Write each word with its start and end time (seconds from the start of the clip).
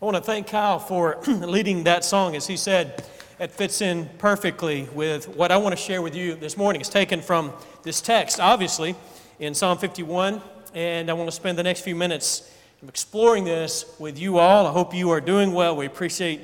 I 0.00 0.04
want 0.04 0.16
to 0.16 0.22
thank 0.22 0.46
Kyle 0.46 0.78
for 0.78 1.18
leading 1.26 1.82
that 1.82 2.04
song. 2.04 2.36
As 2.36 2.46
he 2.46 2.56
said, 2.56 3.04
it 3.40 3.50
fits 3.50 3.80
in 3.80 4.08
perfectly 4.18 4.84
with 4.94 5.28
what 5.30 5.50
I 5.50 5.56
want 5.56 5.76
to 5.76 5.82
share 5.82 6.02
with 6.02 6.14
you 6.14 6.36
this 6.36 6.56
morning. 6.56 6.80
It's 6.80 6.88
taken 6.88 7.20
from 7.20 7.52
this 7.82 8.00
text, 8.00 8.38
obviously, 8.38 8.94
in 9.40 9.54
Psalm 9.54 9.76
51, 9.76 10.40
and 10.72 11.10
I 11.10 11.14
want 11.14 11.26
to 11.26 11.34
spend 11.34 11.58
the 11.58 11.64
next 11.64 11.80
few 11.80 11.96
minutes 11.96 12.48
exploring 12.86 13.42
this 13.42 13.92
with 13.98 14.20
you 14.20 14.38
all. 14.38 14.68
I 14.68 14.70
hope 14.70 14.94
you 14.94 15.10
are 15.10 15.20
doing 15.20 15.52
well. 15.52 15.74
We 15.74 15.86
appreciate 15.86 16.42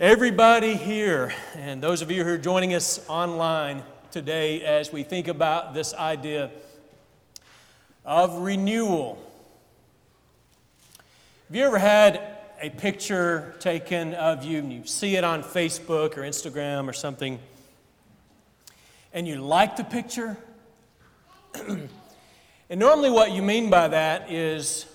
everybody 0.00 0.74
here 0.74 1.34
and 1.54 1.82
those 1.82 2.00
of 2.00 2.10
you 2.10 2.24
who 2.24 2.30
are 2.30 2.38
joining 2.38 2.72
us 2.72 3.06
online 3.10 3.82
today 4.10 4.62
as 4.62 4.90
we 4.90 5.02
think 5.02 5.28
about 5.28 5.74
this 5.74 5.92
idea 5.92 6.50
of 8.06 8.38
renewal. 8.38 9.22
Have 11.48 11.56
you 11.56 11.64
ever 11.64 11.78
had 11.78 12.37
a 12.60 12.70
picture 12.70 13.54
taken 13.60 14.14
of 14.14 14.44
you 14.44 14.58
and 14.58 14.72
you 14.72 14.84
see 14.84 15.16
it 15.16 15.24
on 15.24 15.42
Facebook 15.42 16.16
or 16.16 16.22
Instagram 16.22 16.88
or 16.88 16.92
something, 16.92 17.38
and 19.12 19.26
you 19.26 19.36
like 19.36 19.76
the 19.76 19.84
picture. 19.84 20.36
and 21.54 21.88
normally, 22.70 23.10
what 23.10 23.32
you 23.32 23.42
mean 23.42 23.70
by 23.70 23.88
that 23.88 24.30
is 24.30 24.86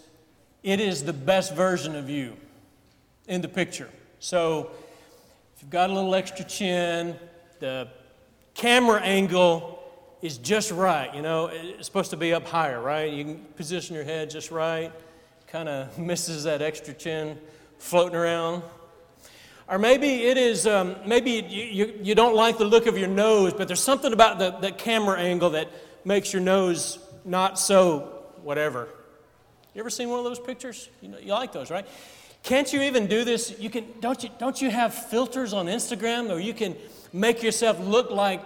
it 0.61 0.79
is 0.79 1.03
the 1.03 1.13
best 1.13 1.55
version 1.55 1.95
of 1.95 2.09
you 2.09 2.35
in 3.27 3.41
the 3.41 3.47
picture. 3.47 3.89
So, 4.19 4.71
if 5.55 5.61
you've 5.61 5.71
got 5.71 5.89
a 5.89 5.93
little 5.93 6.15
extra 6.15 6.45
chin, 6.45 7.15
the 7.59 7.87
camera 8.53 9.01
angle 9.01 9.79
is 10.21 10.37
just 10.37 10.71
right. 10.71 11.13
You 11.13 11.21
know, 11.21 11.47
it's 11.47 11.85
supposed 11.85 12.11
to 12.11 12.17
be 12.17 12.33
up 12.33 12.45
higher, 12.45 12.81
right? 12.81 13.11
You 13.11 13.23
can 13.23 13.37
position 13.55 13.95
your 13.95 14.05
head 14.05 14.29
just 14.29 14.51
right 14.51 14.91
kind 15.53 15.69
of 15.69 15.99
misses 15.99 16.45
that 16.45 16.63
extra 16.63 16.95
chin 16.95 17.37
floating 17.77 18.15
around. 18.15 18.63
Or 19.69 19.77
maybe 19.77 20.23
it 20.23 20.35
is, 20.35 20.65
um, 20.65 20.95
maybe 21.05 21.29
you, 21.29 21.63
you, 21.63 21.99
you, 22.01 22.15
don't 22.15 22.35
like 22.35 22.57
the 22.57 22.65
look 22.65 22.87
of 22.87 22.97
your 22.97 23.07
nose, 23.07 23.53
but 23.53 23.67
there's 23.67 23.79
something 23.79 24.13
about 24.13 24.39
the, 24.39 24.49
the 24.49 24.71
camera 24.71 25.19
angle 25.19 25.51
that 25.51 25.67
makes 26.03 26.33
your 26.33 26.41
nose 26.41 26.97
not 27.23 27.59
so 27.59 28.23
whatever. 28.41 28.89
You 29.75 29.81
ever 29.81 29.91
seen 29.91 30.09
one 30.09 30.17
of 30.17 30.25
those 30.25 30.39
pictures? 30.39 30.89
You, 31.01 31.09
know, 31.09 31.19
you 31.19 31.31
like 31.31 31.53
those, 31.53 31.69
right? 31.69 31.85
Can't 32.41 32.73
you 32.73 32.81
even 32.81 33.05
do 33.05 33.23
this? 33.23 33.55
You 33.59 33.69
can, 33.69 33.85
don't, 34.01 34.23
you, 34.23 34.29
don't 34.39 34.59
you 34.59 34.71
have 34.71 34.91
filters 34.91 35.53
on 35.53 35.67
Instagram 35.67 36.31
or 36.31 36.39
you 36.39 36.55
can 36.55 36.75
make 37.13 37.43
yourself 37.43 37.79
look 37.79 38.09
like 38.09 38.43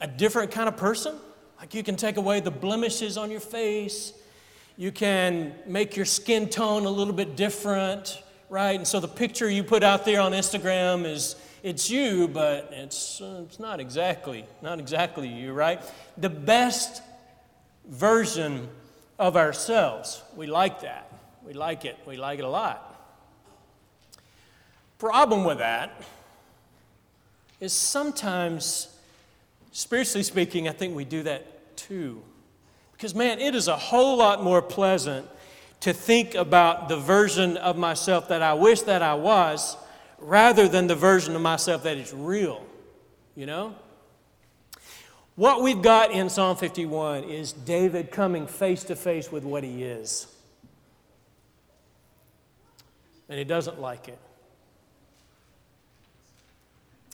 a 0.00 0.08
different 0.08 0.50
kind 0.50 0.66
of 0.66 0.76
person? 0.76 1.14
Like 1.60 1.74
you 1.74 1.84
can 1.84 1.94
take 1.94 2.16
away 2.16 2.40
the 2.40 2.50
blemishes 2.50 3.16
on 3.16 3.30
your 3.30 3.38
face 3.38 4.12
you 4.76 4.90
can 4.90 5.54
make 5.66 5.96
your 5.96 6.06
skin 6.06 6.48
tone 6.48 6.84
a 6.84 6.90
little 6.90 7.12
bit 7.12 7.36
different, 7.36 8.22
right? 8.48 8.76
And 8.76 8.86
so 8.86 8.98
the 9.00 9.08
picture 9.08 9.48
you 9.48 9.62
put 9.62 9.82
out 9.82 10.04
there 10.04 10.20
on 10.20 10.32
Instagram 10.32 11.06
is 11.06 11.36
it's 11.62 11.88
you, 11.88 12.28
but 12.28 12.68
it's, 12.72 13.20
it's 13.22 13.58
not 13.58 13.80
exactly, 13.80 14.44
not 14.62 14.80
exactly 14.80 15.28
you, 15.28 15.52
right? 15.52 15.80
The 16.18 16.28
best 16.28 17.02
version 17.86 18.68
of 19.18 19.36
ourselves. 19.36 20.22
We 20.36 20.46
like 20.46 20.80
that. 20.80 21.10
We 21.46 21.52
like 21.52 21.84
it. 21.84 21.96
We 22.06 22.16
like 22.16 22.38
it 22.38 22.44
a 22.44 22.48
lot. 22.48 22.90
Problem 24.98 25.44
with 25.44 25.58
that 25.58 26.02
is 27.60 27.72
sometimes, 27.72 28.88
spiritually 29.72 30.22
speaking, 30.22 30.68
I 30.68 30.72
think 30.72 30.94
we 30.94 31.04
do 31.04 31.22
that 31.22 31.76
too. 31.76 32.22
Because, 33.04 33.14
man, 33.14 33.38
it 33.38 33.54
is 33.54 33.68
a 33.68 33.76
whole 33.76 34.16
lot 34.16 34.42
more 34.42 34.62
pleasant 34.62 35.28
to 35.80 35.92
think 35.92 36.34
about 36.34 36.88
the 36.88 36.96
version 36.96 37.58
of 37.58 37.76
myself 37.76 38.28
that 38.28 38.40
I 38.40 38.54
wish 38.54 38.80
that 38.80 39.02
I 39.02 39.12
was 39.12 39.76
rather 40.16 40.68
than 40.68 40.86
the 40.86 40.94
version 40.94 41.36
of 41.36 41.42
myself 41.42 41.82
that 41.82 41.98
is 41.98 42.14
real, 42.14 42.64
you 43.36 43.44
know? 43.44 43.74
What 45.34 45.60
we've 45.60 45.82
got 45.82 46.12
in 46.12 46.30
Psalm 46.30 46.56
51 46.56 47.24
is 47.24 47.52
David 47.52 48.10
coming 48.10 48.46
face 48.46 48.84
to 48.84 48.96
face 48.96 49.30
with 49.30 49.44
what 49.44 49.64
he 49.64 49.82
is. 49.84 50.26
And 53.28 53.38
he 53.38 53.44
doesn't 53.44 53.78
like 53.78 54.08
it. 54.08 54.18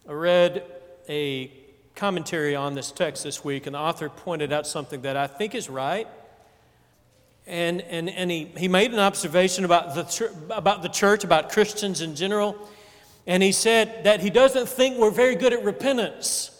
I 0.09 0.13
read 0.13 0.63
a 1.09 1.51
commentary 1.95 2.55
on 2.57 2.75
this 2.75 2.93
text 2.93 3.25
this 3.25 3.45
week, 3.45 3.67
and 3.67 3.75
the 3.75 3.79
author 3.79 4.09
pointed 4.09 4.53
out 4.53 4.67
something 4.67 5.03
that 5.03 5.17
I 5.17 5.27
think 5.27 5.55
is 5.55 5.69
right. 5.69 6.09
And, 7.47 7.81
and, 7.83 8.09
and 8.09 8.31
he, 8.31 8.45
he 8.57 8.69
made 8.69 8.93
an 8.93 8.99
observation 8.99 9.65
about 9.65 9.95
the, 9.95 10.33
about 10.51 10.83
the 10.83 10.89
church, 10.89 11.25
about 11.25 11.51
Christians 11.51 12.01
in 12.01 12.15
general. 12.15 12.57
And 13.27 13.43
he 13.43 13.53
said 13.53 14.05
that 14.05 14.21
he 14.21 14.31
doesn't 14.31 14.69
think 14.69 14.99
we're 14.99 15.11
very 15.11 15.35
good 15.35 15.53
at 15.53 15.65
repentance. 15.65 16.51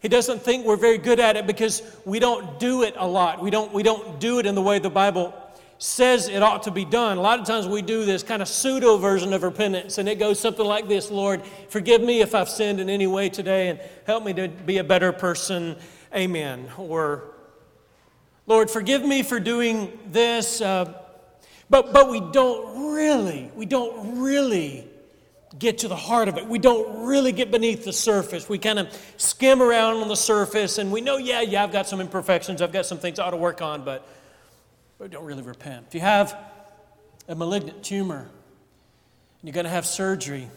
He 0.00 0.08
doesn't 0.08 0.42
think 0.42 0.66
we're 0.66 0.76
very 0.76 0.98
good 0.98 1.20
at 1.20 1.36
it 1.36 1.46
because 1.46 1.82
we 2.04 2.18
don't 2.18 2.58
do 2.58 2.82
it 2.82 2.94
a 2.96 3.06
lot. 3.06 3.42
We 3.42 3.50
don't, 3.50 3.72
we 3.72 3.82
don't 3.82 4.20
do 4.20 4.38
it 4.38 4.46
in 4.46 4.54
the 4.54 4.62
way 4.62 4.78
the 4.78 4.90
Bible 4.90 5.34
says 5.78 6.28
it 6.28 6.42
ought 6.42 6.62
to 6.64 6.70
be 6.70 6.84
done. 6.84 7.18
A 7.18 7.20
lot 7.20 7.40
of 7.40 7.46
times 7.46 7.66
we 7.66 7.82
do 7.82 8.04
this 8.04 8.22
kind 8.22 8.40
of 8.40 8.48
pseudo 8.48 8.96
version 8.96 9.32
of 9.32 9.42
repentance, 9.42 9.98
and 9.98 10.08
it 10.08 10.18
goes 10.18 10.38
something 10.38 10.64
like 10.64 10.88
this 10.88 11.10
Lord, 11.10 11.42
forgive 11.68 12.00
me 12.00 12.20
if 12.20 12.34
I've 12.34 12.48
sinned 12.48 12.80
in 12.80 12.88
any 12.88 13.06
way 13.06 13.28
today, 13.28 13.68
and 13.68 13.80
help 14.06 14.24
me 14.24 14.32
to 14.34 14.48
be 14.48 14.78
a 14.78 14.84
better 14.84 15.12
person. 15.12 15.76
Amen. 16.14 16.68
Or, 16.78 17.24
Lord, 18.46 18.70
forgive 18.70 19.04
me 19.04 19.22
for 19.22 19.40
doing 19.40 19.98
this. 20.10 20.60
Uh, 20.60 20.94
but, 21.70 21.92
but 21.92 22.10
we 22.10 22.20
don't 22.20 22.94
really, 22.94 23.50
we 23.56 23.66
don't 23.66 24.20
really 24.20 24.86
get 25.58 25.78
to 25.78 25.88
the 25.88 25.96
heart 25.96 26.28
of 26.28 26.36
it. 26.36 26.46
We 26.46 26.58
don't 26.58 27.06
really 27.06 27.32
get 27.32 27.50
beneath 27.50 27.84
the 27.84 27.92
surface. 27.92 28.48
We 28.48 28.58
kind 28.58 28.78
of 28.78 28.88
skim 29.16 29.62
around 29.62 29.96
on 29.96 30.08
the 30.08 30.16
surface 30.16 30.78
and 30.78 30.90
we 30.92 31.00
know, 31.00 31.16
yeah, 31.16 31.40
yeah, 31.40 31.62
I've 31.62 31.72
got 31.72 31.86
some 31.86 32.00
imperfections. 32.00 32.60
I've 32.60 32.72
got 32.72 32.86
some 32.86 32.98
things 32.98 33.18
I 33.18 33.26
ought 33.26 33.30
to 33.30 33.36
work 33.36 33.62
on, 33.62 33.84
but 33.84 34.06
but 34.98 35.10
don't 35.10 35.24
really 35.24 35.42
repent. 35.42 35.86
If 35.88 35.94
you 35.94 36.00
have 36.00 36.36
a 37.28 37.34
malignant 37.34 37.82
tumor 37.82 38.20
and 38.20 38.30
you're 39.42 39.52
going 39.52 39.64
to 39.64 39.70
have 39.70 39.86
surgery, 39.86 40.48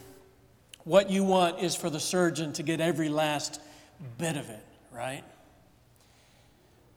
what 0.83 1.09
you 1.09 1.23
want 1.23 1.59
is 1.59 1.75
for 1.75 1.89
the 1.89 1.99
surgeon 1.99 2.53
to 2.53 2.63
get 2.63 2.79
every 2.79 3.09
last 3.09 3.59
bit 4.17 4.37
of 4.37 4.49
it, 4.49 4.65
right? 4.91 5.23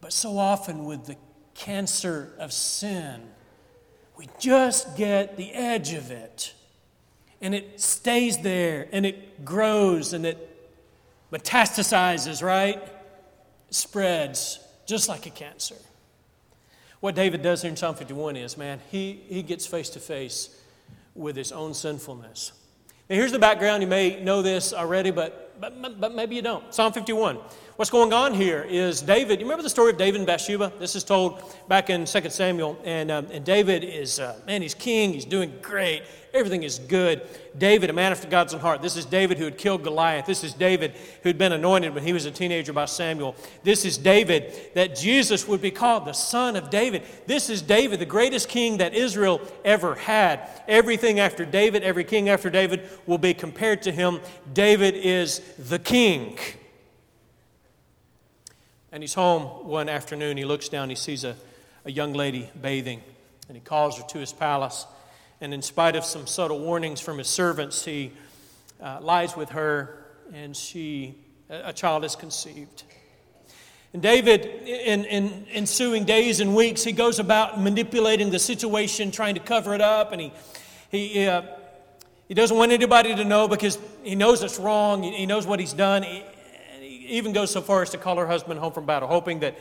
But 0.00 0.12
so 0.12 0.39
often 0.39 0.84
with 0.84 1.06
the 1.06 1.17
cancer 1.55 2.33
of 2.39 2.53
sin, 2.53 3.23
we 4.17 4.29
just 4.39 4.97
get 4.97 5.37
the 5.37 5.53
edge 5.53 5.93
of 5.93 6.11
it. 6.11 6.55
And 7.41 7.55
it 7.55 7.81
stays 7.81 8.39
there 8.39 8.87
and 8.93 9.06
it 9.06 9.45
grows 9.45 10.12
and 10.12 10.27
it 10.27 10.47
metastasizes, 11.33 12.43
right? 12.43 12.77
It 13.69 13.75
spreads 13.75 14.59
just 14.87 15.09
like 15.09 15.27
a 15.27 15.31
cancer. 15.31 15.77
What 17.00 17.15
David 17.15 17.43
does 17.43 17.62
here 17.62 17.71
in 17.71 17.77
Psalm 17.77 17.94
51 17.94 18.37
is, 18.37 18.59
man, 18.59 18.81
he, 18.91 19.22
he 19.28 19.43
gets 19.43 19.66
face 19.66 19.88
to 19.91 20.00
face 20.00 20.55
with 21.15 21.34
his 21.34 21.50
own 21.50 21.72
sinfulness. 21.72 22.53
Now, 23.09 23.16
here's 23.16 23.33
the 23.33 23.38
background. 23.38 23.83
You 23.83 23.88
may 23.88 24.22
know 24.22 24.43
this 24.43 24.72
already, 24.72 25.11
but, 25.11 25.59
but, 25.61 26.00
but 26.00 26.15
maybe 26.15 26.37
you 26.37 26.43
don't. 26.43 26.72
Psalm 26.75 26.93
51. 26.93 27.38
What's 27.81 27.89
going 27.89 28.13
on 28.13 28.35
here 28.35 28.61
is 28.69 29.01
David. 29.01 29.41
You 29.41 29.47
remember 29.47 29.63
the 29.63 29.71
story 29.71 29.91
of 29.91 29.97
David 29.97 30.21
and 30.21 30.27
Bathsheba? 30.27 30.71
This 30.79 30.95
is 30.95 31.03
told 31.03 31.43
back 31.67 31.89
in 31.89 32.05
2 32.05 32.29
Samuel. 32.29 32.79
And, 32.85 33.11
um, 33.11 33.27
and 33.33 33.43
David 33.43 33.85
is, 33.85 34.21
uh, 34.21 34.39
man, 34.47 34.61
he's 34.61 34.75
king. 34.75 35.15
He's 35.15 35.25
doing 35.25 35.51
great. 35.63 36.03
Everything 36.35 36.63
is 36.63 36.79
good. 36.79 37.27
David, 37.57 37.89
a 37.89 37.95
man 37.95 38.13
after 38.13 38.29
God's 38.29 38.53
own 38.53 38.61
heart. 38.61 38.83
This 38.83 38.97
is 38.97 39.07
David 39.07 39.39
who 39.39 39.45
had 39.45 39.57
killed 39.57 39.83
Goliath. 39.83 40.27
This 40.27 40.45
is 40.45 40.53
David 40.53 40.93
who'd 41.23 41.39
been 41.39 41.53
anointed 41.53 41.95
when 41.95 42.05
he 42.05 42.13
was 42.13 42.27
a 42.27 42.31
teenager 42.31 42.75
by 42.75 42.85
Samuel. 42.85 43.35
This 43.63 43.87
is 43.87 43.97
David 43.97 44.53
that 44.75 44.95
Jesus 44.95 45.49
would 45.49 45.62
be 45.62 45.71
called 45.71 46.05
the 46.05 46.12
son 46.12 46.57
of 46.57 46.69
David. 46.69 47.05
This 47.27 47.49
is 47.49 47.62
David, 47.62 47.99
the 47.99 48.05
greatest 48.05 48.51
king 48.51 48.77
that 48.77 48.93
Israel 48.93 49.41
ever 49.65 49.94
had. 49.94 50.50
Everything 50.69 51.19
after 51.19 51.47
David, 51.47 51.83
every 51.83 52.05
king 52.05 52.29
after 52.29 52.50
David 52.50 52.91
will 53.06 53.17
be 53.17 53.33
compared 53.33 53.81
to 53.85 53.91
him. 53.91 54.21
David 54.53 54.97
is 54.97 55.41
the 55.59 55.79
king. 55.79 56.37
And 58.92 59.02
he's 59.02 59.14
home 59.14 59.69
one 59.69 59.88
afternoon. 59.88 60.37
He 60.37 60.44
looks 60.44 60.69
down, 60.69 60.90
he 60.90 60.96
sees 60.96 61.22
a, 61.22 61.37
a 61.84 61.92
young 61.92 62.12
lady 62.12 62.50
bathing, 62.60 63.02
and 63.48 63.56
he 63.56 63.60
calls 63.60 63.98
her 63.98 64.04
to 64.08 64.19
his 64.19 64.32
palace. 64.32 64.87
And 65.40 65.54
in 65.54 65.62
spite 65.62 65.94
of 65.94 66.04
some 66.04 66.26
subtle 66.26 66.58
warnings 66.58 67.00
from 67.00 67.19
his 67.19 67.28
servants, 67.28 67.84
he 67.84 68.12
uh, 68.82 68.98
lies 69.00 69.37
with 69.37 69.50
her, 69.50 70.06
and 70.34 70.56
she, 70.56 71.14
a 71.48 71.72
child 71.72 72.04
is 72.04 72.16
conceived. 72.16 72.82
And 73.92 74.02
David, 74.02 74.44
in, 74.44 75.04
in 75.04 75.46
ensuing 75.52 76.04
days 76.04 76.40
and 76.40 76.54
weeks, 76.54 76.82
he 76.82 76.92
goes 76.92 77.19
about 77.19 77.60
manipulating 77.60 78.31
the 78.31 78.38
situation, 78.38 79.12
trying 79.12 79.34
to 79.34 79.40
cover 79.40 79.72
it 79.75 79.81
up, 79.81 80.12
and 80.12 80.20
he, 80.20 80.32
he, 80.90 81.26
uh, 81.26 81.42
he 82.26 82.34
doesn't 82.34 82.56
want 82.56 82.72
anybody 82.72 83.14
to 83.14 83.25
know 83.25 83.48
because 83.48 83.78
he 84.02 84.14
knows 84.14 84.42
it's 84.42 84.58
wrong. 84.58 85.02
He 85.02 85.26
knows 85.26 85.46
what 85.46 85.58
he's 85.60 85.72
done. 85.72 86.04
Even 87.11 87.33
goes 87.33 87.51
so 87.51 87.61
far 87.61 87.83
as 87.83 87.91
to 87.91 87.99
call 87.99 88.17
her 88.17 88.27
husband 88.27 88.61
home 88.61 88.73
from 88.73 88.87
battle, 88.87 89.09
hoping 89.09 89.41
that 89.41 89.59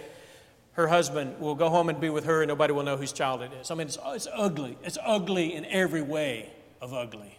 her 0.73 0.87
husband 0.87 1.39
will 1.39 1.55
go 1.55 1.69
home 1.69 1.89
and 1.89 1.99
be 1.99 2.09
with 2.09 2.25
her 2.25 2.41
and 2.41 2.47
nobody 2.47 2.71
will 2.71 2.83
know 2.83 2.95
whose 2.95 3.11
child 3.11 3.41
it 3.41 3.51
is. 3.59 3.69
I 3.71 3.75
mean, 3.75 3.87
it's, 3.87 3.97
it's 4.05 4.27
ugly. 4.33 4.77
It's 4.83 4.97
ugly 5.03 5.53
in 5.53 5.65
every 5.65 6.01
way 6.01 6.49
of 6.81 6.93
ugly. 6.93 7.37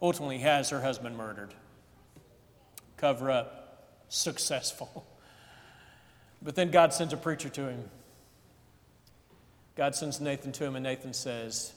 Ultimately, 0.00 0.38
has 0.38 0.70
her 0.70 0.80
husband 0.80 1.16
murdered. 1.16 1.54
Cover 2.96 3.30
up, 3.30 3.88
successful. 4.08 5.06
But 6.42 6.54
then 6.54 6.70
God 6.70 6.92
sends 6.92 7.14
a 7.14 7.16
preacher 7.16 7.48
to 7.48 7.62
him. 7.62 7.82
God 9.74 9.94
sends 9.94 10.20
Nathan 10.20 10.52
to 10.52 10.64
him, 10.64 10.76
and 10.76 10.84
Nathan 10.84 11.14
says, 11.14 11.72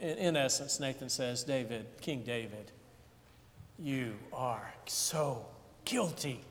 in 0.00 0.36
essence, 0.36 0.80
Nathan 0.80 1.08
says, 1.08 1.44
David, 1.44 1.86
King 2.00 2.22
David, 2.22 2.72
you 3.78 4.14
are 4.32 4.74
so 4.86 5.46
guilty. 5.86 6.42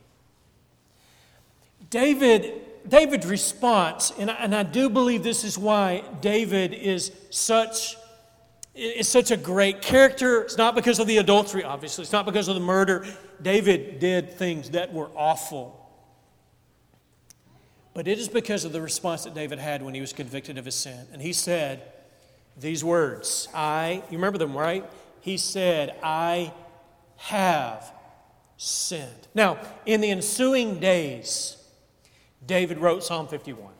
David, 1.91 2.61
David's 2.87 3.27
response, 3.27 4.11
and 4.17 4.31
I, 4.31 4.33
and 4.35 4.55
I 4.55 4.63
do 4.63 4.89
believe 4.89 5.23
this 5.23 5.43
is 5.43 5.57
why 5.57 6.03
David 6.21 6.73
is 6.73 7.11
such, 7.29 7.95
is 8.73 9.07
such 9.07 9.29
a 9.29 9.37
great 9.37 9.83
character. 9.83 10.41
It's 10.41 10.57
not 10.57 10.73
because 10.73 10.97
of 10.97 11.05
the 11.05 11.17
adultery, 11.17 11.63
obviously. 11.63 12.01
It's 12.01 12.11
not 12.11 12.25
because 12.25 12.47
of 12.47 12.55
the 12.55 12.61
murder. 12.61 13.05
David 13.39 13.99
did 13.99 14.33
things 14.33 14.71
that 14.71 14.91
were 14.91 15.09
awful. 15.15 15.81
But 17.93 18.07
it 18.07 18.19
is 18.19 18.27
because 18.27 18.65
of 18.65 18.73
the 18.73 18.81
response 18.81 19.23
that 19.23 19.33
David 19.33 19.59
had 19.59 19.81
when 19.81 19.93
he 19.93 20.01
was 20.01 20.11
convicted 20.11 20.57
of 20.57 20.65
his 20.65 20.75
sin. 20.75 21.07
And 21.13 21.21
he 21.21 21.31
said 21.31 21.81
these 22.57 22.83
words 22.83 23.47
I, 23.53 24.03
you 24.09 24.17
remember 24.17 24.38
them, 24.38 24.57
right? 24.57 24.83
He 25.21 25.38
said, 25.38 25.95
I 26.03 26.51
have 27.17 27.91
sinned. 28.57 29.27
Now, 29.33 29.57
in 29.85 30.01
the 30.01 30.11
ensuing 30.11 30.79
days, 30.79 31.57
David 32.45 32.77
wrote 32.77 33.03
Psalm 33.03 33.27
51. 33.27 33.73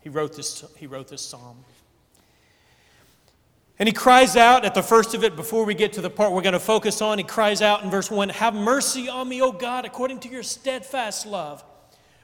He 0.00 0.08
wrote 0.08 0.36
this, 0.36 0.64
he 0.76 0.86
wrote 0.86 1.08
this 1.08 1.22
psalm. 1.22 1.64
And 3.78 3.86
he 3.86 3.92
cries 3.92 4.36
out 4.36 4.64
at 4.64 4.74
the 4.74 4.82
first 4.82 5.14
of 5.14 5.22
it, 5.22 5.36
before 5.36 5.64
we 5.64 5.74
get 5.74 5.92
to 5.94 6.00
the 6.00 6.08
part 6.08 6.32
we're 6.32 6.42
going 6.42 6.54
to 6.54 6.60
focus 6.60 7.02
on, 7.02 7.18
he 7.18 7.24
cries 7.24 7.60
out 7.60 7.82
in 7.82 7.90
verse 7.90 8.10
1 8.10 8.30
Have 8.30 8.54
mercy 8.54 9.08
on 9.08 9.28
me, 9.28 9.42
O 9.42 9.52
God, 9.52 9.84
according 9.84 10.20
to 10.20 10.28
your 10.28 10.42
steadfast 10.42 11.26
love. 11.26 11.62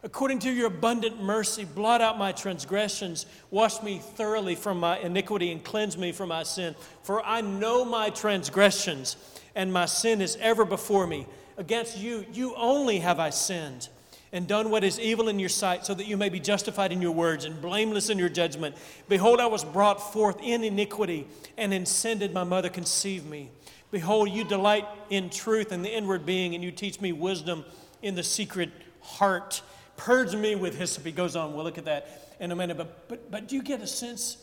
According 0.05 0.41
to 0.41 0.51
your 0.51 0.67
abundant 0.67 1.23
mercy, 1.23 1.65
blot 1.65 2.01
out 2.01 2.19
my 2.19 2.33
transgressions, 2.33 3.27
wash 3.53 3.81
me 3.83 3.99
thoroughly 3.99 4.57
from 4.57 4.81
my 4.81 4.99
iniquity, 4.99 5.53
and 5.53 5.63
cleanse 5.63 5.97
me 5.97 6.11
from 6.11 6.31
my 6.31 6.43
sin. 6.43 6.75
For 7.05 7.25
I 7.25 7.41
know 7.41 7.85
my 7.85 8.11
transgressions, 8.11 9.17
and 9.55 9.73
my 9.73 9.87
sin 9.87 10.21
is 10.21 10.37
ever 10.41 10.65
before 10.65 11.07
me. 11.07 11.27
Against 11.63 11.97
you, 11.97 12.27
you 12.33 12.57
only 12.57 12.99
have 12.99 13.21
I 13.21 13.31
sinned 13.31 13.89
and 14.33 14.49
done 14.49 14.69
what 14.69 14.83
is 14.83 14.99
evil 14.99 15.29
in 15.29 15.39
your 15.39 15.49
sight, 15.49 15.87
so 15.87 15.95
that 15.95 16.09
you 16.09 16.17
may 16.17 16.29
be 16.29 16.41
justified 16.41 16.91
in 16.91 17.01
your 17.01 17.13
words 17.13 17.45
and 17.45 17.63
blameless 17.63 18.11
in 18.11 18.19
your 18.19 18.29
judgment. 18.29 18.75
Behold, 19.09 19.39
I 19.39 19.47
was 19.47 19.63
brought 19.63 20.13
forth 20.13 20.43
in 20.43 20.65
iniquity, 20.65 21.29
and 21.57 21.73
in 21.73 21.87
sin 21.87 22.19
did 22.19 22.35
my 22.35 22.43
mother 22.43 22.69
conceive 22.69 23.25
me. 23.25 23.49
Behold, 23.93 24.29
you 24.31 24.43
delight 24.43 24.89
in 25.09 25.31
truth 25.31 25.71
in 25.71 25.83
the 25.83 25.97
inward 25.97 26.27
being, 26.27 26.57
and 26.57 26.65
you 26.65 26.73
teach 26.73 27.01
me 27.01 27.13
wisdom 27.13 27.65
in 28.03 28.17
the 28.17 28.25
secret 28.25 28.71
heart. 29.01 29.63
Purge 29.97 30.35
me 30.35 30.57
with 30.57 30.77
hyssop. 30.77 31.07
He 31.07 31.13
goes 31.13 31.37
on, 31.37 31.55
we'll 31.55 31.63
look 31.63 31.79
at 31.79 31.85
that 31.85 32.35
in 32.41 32.51
a 32.51 32.57
minute. 32.57 32.77
But, 32.77 33.09
but, 33.09 33.31
but 33.31 33.47
do 33.47 33.55
you 33.55 33.63
get 33.63 33.81
a 33.81 33.87
sense 33.87 34.37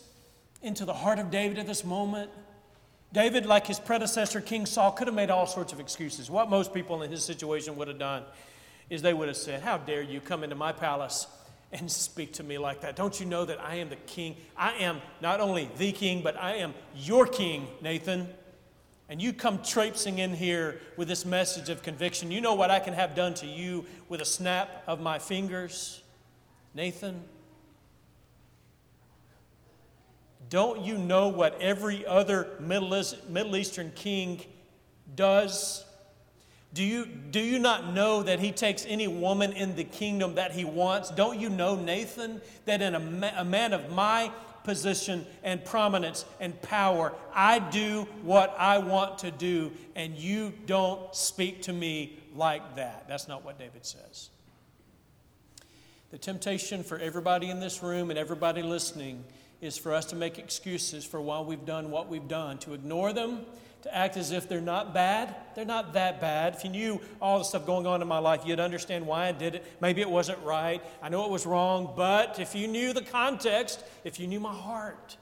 into 0.61 0.85
the 0.85 0.93
heart 0.93 1.19
of 1.19 1.31
David 1.31 1.59
at 1.59 1.67
this 1.67 1.83
moment? 1.83 2.31
David, 3.11 3.45
like 3.45 3.65
his 3.65 3.79
predecessor, 3.79 4.39
King 4.39 4.65
Saul, 4.65 4.91
could 4.91 5.07
have 5.07 5.15
made 5.15 5.31
all 5.31 5.47
sorts 5.47 5.73
of 5.73 5.79
excuses. 5.79 6.29
What 6.29 6.49
most 6.49 6.73
people 6.73 7.01
in 7.01 7.09
his 7.09 7.23
situation 7.23 7.75
would 7.75 7.87
have 7.87 7.97
done 7.97 8.23
is 8.89 9.01
they 9.01 9.13
would 9.13 9.27
have 9.27 9.37
said, 9.37 9.61
How 9.61 9.77
dare 9.77 10.03
you 10.03 10.19
come 10.21 10.43
into 10.43 10.55
my 10.55 10.71
palace 10.71 11.27
and 11.71 11.89
speak 11.89 12.33
to 12.33 12.43
me 12.43 12.57
like 12.57 12.81
that? 12.81 12.95
Don't 12.95 13.19
you 13.19 13.25
know 13.25 13.45
that 13.45 13.59
I 13.59 13.75
am 13.75 13.89
the 13.89 13.95
king? 13.95 14.35
I 14.55 14.73
am 14.73 15.01
not 15.21 15.39
only 15.39 15.69
the 15.77 15.91
king, 15.91 16.21
but 16.21 16.37
I 16.37 16.57
am 16.57 16.73
your 16.95 17.25
king, 17.25 17.67
Nathan. 17.81 18.27
And 19.09 19.19
you 19.19 19.33
come 19.33 19.63
traipsing 19.63 20.19
in 20.19 20.35
here 20.35 20.79
with 20.95 21.07
this 21.07 21.25
message 21.25 21.69
of 21.69 21.81
conviction. 21.81 22.29
You 22.29 22.41
know 22.41 22.53
what 22.53 22.69
I 22.69 22.79
can 22.79 22.93
have 22.93 23.15
done 23.15 23.33
to 23.35 23.47
you 23.47 23.85
with 24.07 24.21
a 24.21 24.25
snap 24.25 24.83
of 24.85 25.01
my 25.01 25.17
fingers, 25.17 26.03
Nathan? 26.75 27.23
Don't 30.49 30.81
you 30.81 30.97
know 30.97 31.27
what 31.27 31.59
every 31.61 32.05
other 32.05 32.47
Middle 32.59 33.55
Eastern 33.55 33.91
king 33.95 34.41
does? 35.15 35.85
Do 36.73 36.83
you, 36.83 37.05
do 37.05 37.39
you 37.39 37.59
not 37.59 37.93
know 37.93 38.23
that 38.23 38.39
he 38.39 38.51
takes 38.51 38.85
any 38.87 39.07
woman 39.07 39.53
in 39.53 39.75
the 39.75 39.83
kingdom 39.83 40.35
that 40.35 40.51
he 40.51 40.65
wants? 40.65 41.09
Don't 41.09 41.39
you 41.39 41.49
know, 41.49 41.75
Nathan, 41.75 42.41
that 42.65 42.81
in 42.81 42.95
a, 42.95 43.33
a 43.37 43.45
man 43.45 43.73
of 43.73 43.91
my 43.91 44.31
position 44.63 45.25
and 45.43 45.63
prominence 45.65 46.25
and 46.39 46.59
power, 46.61 47.13
I 47.33 47.59
do 47.59 48.07
what 48.21 48.55
I 48.57 48.77
want 48.77 49.19
to 49.19 49.31
do, 49.31 49.71
and 49.95 50.15
you 50.15 50.53
don't 50.67 51.13
speak 51.15 51.63
to 51.63 51.73
me 51.73 52.19
like 52.35 52.75
that? 52.75 53.07
That's 53.07 53.27
not 53.27 53.43
what 53.43 53.57
David 53.57 53.85
says. 53.85 54.29
The 56.11 56.17
temptation 56.17 56.83
for 56.83 56.97
everybody 56.97 57.49
in 57.49 57.59
this 57.59 57.81
room 57.83 58.09
and 58.09 58.17
everybody 58.17 58.61
listening 58.61 59.23
is 59.61 59.77
for 59.77 59.93
us 59.93 60.05
to 60.05 60.15
make 60.15 60.37
excuses 60.37 61.05
for 61.05 61.19
why 61.21 61.39
we've 61.41 61.65
done 61.65 61.91
what 61.91 62.07
we've 62.07 62.27
done, 62.27 62.57
to 62.59 62.73
ignore 62.73 63.13
them 63.13 63.45
to 63.83 63.95
act 63.95 64.17
as 64.17 64.31
if 64.31 64.49
they're 64.49 64.59
not 64.59 64.93
bad. 64.93 65.35
They're 65.55 65.65
not 65.65 65.93
that 65.93 66.19
bad. 66.19 66.55
If 66.55 66.63
you 66.63 66.69
knew 66.69 67.01
all 67.21 67.37
the 67.37 67.45
stuff 67.45 67.65
going 67.65 67.87
on 67.87 68.01
in 68.01 68.07
my 68.07 68.19
life, 68.19 68.41
you'd 68.45 68.59
understand 68.59 69.07
why 69.07 69.27
I 69.27 69.31
did 69.31 69.55
it. 69.55 69.65
Maybe 69.79 70.01
it 70.01 70.09
wasn't 70.09 70.39
right. 70.43 70.81
I 71.01 71.09
know 71.09 71.25
it 71.25 71.31
was 71.31 71.45
wrong, 71.45 71.93
but 71.95 72.39
if 72.39 72.55
you 72.55 72.67
knew 72.67 72.91
the 72.93 73.01
context, 73.01 73.83
if 74.03 74.19
you 74.19 74.27
knew 74.27 74.39
my 74.39 74.53
heart, 74.53 75.15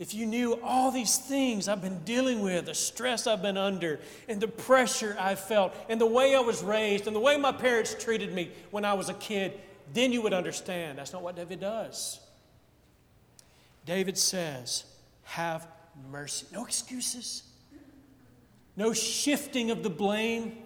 if 0.00 0.14
you 0.14 0.26
knew 0.26 0.60
all 0.62 0.90
these 0.90 1.18
things 1.18 1.68
I've 1.68 1.82
been 1.82 2.02
dealing 2.04 2.40
with, 2.40 2.66
the 2.66 2.74
stress 2.74 3.26
I've 3.26 3.42
been 3.42 3.56
under, 3.56 4.00
and 4.28 4.40
the 4.40 4.48
pressure 4.48 5.16
I 5.18 5.34
felt, 5.34 5.74
and 5.88 6.00
the 6.00 6.06
way 6.06 6.34
I 6.34 6.40
was 6.40 6.62
raised, 6.62 7.06
and 7.06 7.14
the 7.14 7.20
way 7.20 7.36
my 7.36 7.52
parents 7.52 7.94
treated 7.98 8.32
me 8.32 8.50
when 8.70 8.84
I 8.84 8.94
was 8.94 9.08
a 9.08 9.14
kid, 9.14 9.58
then 9.92 10.12
you 10.12 10.22
would 10.22 10.32
understand. 10.32 10.98
That's 10.98 11.12
not 11.12 11.22
what 11.22 11.36
David 11.36 11.60
does. 11.60 12.20
David 13.88 14.16
says, 14.16 14.84
Have 15.24 15.66
mercy. 16.10 16.46
No 16.52 16.64
excuses 16.64 17.42
no 18.78 18.92
shifting 18.92 19.72
of 19.72 19.82
the 19.82 19.90
blame. 19.90 20.56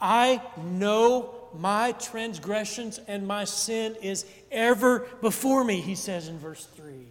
I 0.00 0.42
know 0.60 1.48
my 1.54 1.92
transgressions 1.92 2.98
and 3.06 3.24
my 3.24 3.44
sin 3.44 3.94
is 4.02 4.26
ever 4.50 5.06
before 5.22 5.62
me, 5.62 5.80
he 5.80 5.94
says 5.94 6.26
in 6.26 6.40
verse 6.40 6.66
3. 6.74 6.92
You 6.92 7.06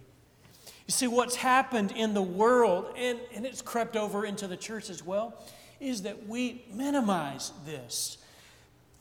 see, 0.88 1.06
what's 1.06 1.36
happened 1.36 1.92
in 1.92 2.12
the 2.12 2.20
world, 2.20 2.94
and, 2.98 3.18
and 3.34 3.46
it's 3.46 3.62
crept 3.62 3.96
over 3.96 4.26
into 4.26 4.46
the 4.46 4.58
church 4.58 4.90
as 4.90 5.02
well, 5.02 5.32
is 5.80 6.02
that 6.02 6.28
we 6.28 6.66
minimize 6.70 7.50
this. 7.64 8.18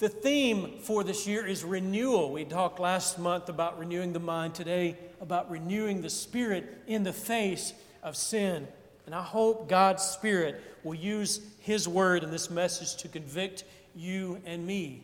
The 0.03 0.09
theme 0.09 0.79
for 0.81 1.01
this 1.01 1.25
year 1.25 1.47
is 1.47 1.63
renewal. 1.63 2.33
We 2.33 2.43
talked 2.43 2.77
last 2.77 3.17
month 3.17 3.47
about 3.47 3.79
renewing 3.79 4.11
the 4.11 4.19
mind, 4.19 4.53
today 4.53 4.97
about 5.21 5.49
renewing 5.49 6.01
the 6.01 6.09
spirit 6.09 6.83
in 6.87 7.03
the 7.03 7.13
face 7.13 7.73
of 8.03 8.17
sin 8.17 8.67
and 9.05 9.13
I 9.13 9.21
hope 9.21 9.67
God's 9.67 10.03
Spirit 10.03 10.61
will 10.83 10.95
use 10.95 11.41
His 11.59 11.87
word 11.87 12.23
in 12.23 12.31
this 12.31 12.49
message 12.49 12.95
to 12.97 13.07
convict 13.07 13.63
you 13.95 14.41
and 14.45 14.65
me 14.65 15.03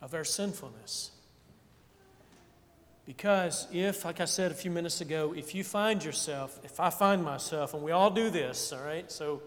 of 0.00 0.14
our 0.14 0.24
sinfulness. 0.24 1.10
Because 3.04 3.66
if, 3.72 4.04
like 4.04 4.20
I 4.20 4.24
said 4.24 4.50
a 4.50 4.54
few 4.54 4.70
minutes 4.70 5.00
ago, 5.00 5.32
if 5.36 5.54
you 5.54 5.62
find 5.62 6.04
yourself, 6.04 6.58
if 6.64 6.80
I 6.80 6.90
find 6.90 7.22
myself, 7.22 7.74
and 7.74 7.82
we 7.82 7.92
all 7.92 8.10
do 8.10 8.30
this, 8.30 8.72
all 8.72 8.82
right, 8.82 9.10
so 9.10 9.42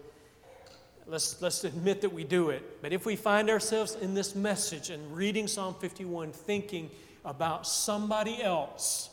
let's, 1.10 1.42
let's 1.42 1.64
admit 1.64 2.00
that 2.02 2.12
we 2.12 2.24
do 2.24 2.50
it. 2.50 2.80
But 2.80 2.92
if 2.92 3.04
we 3.04 3.16
find 3.16 3.50
ourselves 3.50 3.96
in 3.96 4.14
this 4.14 4.34
message 4.34 4.90
and 4.90 5.16
reading 5.16 5.48
Psalm 5.48 5.74
51, 5.74 6.32
thinking 6.32 6.90
about 7.24 7.66
somebody 7.66 8.42
else 8.42 9.10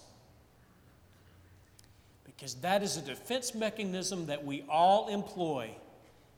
because 2.24 2.54
that 2.56 2.84
is 2.84 2.98
a 2.98 3.02
defense 3.02 3.56
mechanism 3.56 4.28
that 4.28 4.46
we 4.46 4.64
all 4.70 5.08
employ 5.08 5.72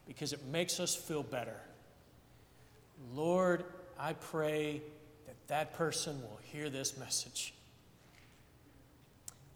because 0.07 0.31
it 0.31 0.43
makes 0.45 0.79
us 0.79 0.95
feel 0.95 1.23
better. 1.23 1.57
Lord, 3.13 3.65
I 3.99 4.13
pray 4.13 4.81
that 5.27 5.35
that 5.47 5.73
person 5.73 6.21
will 6.21 6.39
hear 6.41 6.69
this 6.69 6.97
message. 6.97 7.53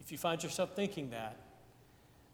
If 0.00 0.12
you 0.12 0.18
find 0.18 0.42
yourself 0.42 0.76
thinking 0.76 1.10
that, 1.10 1.38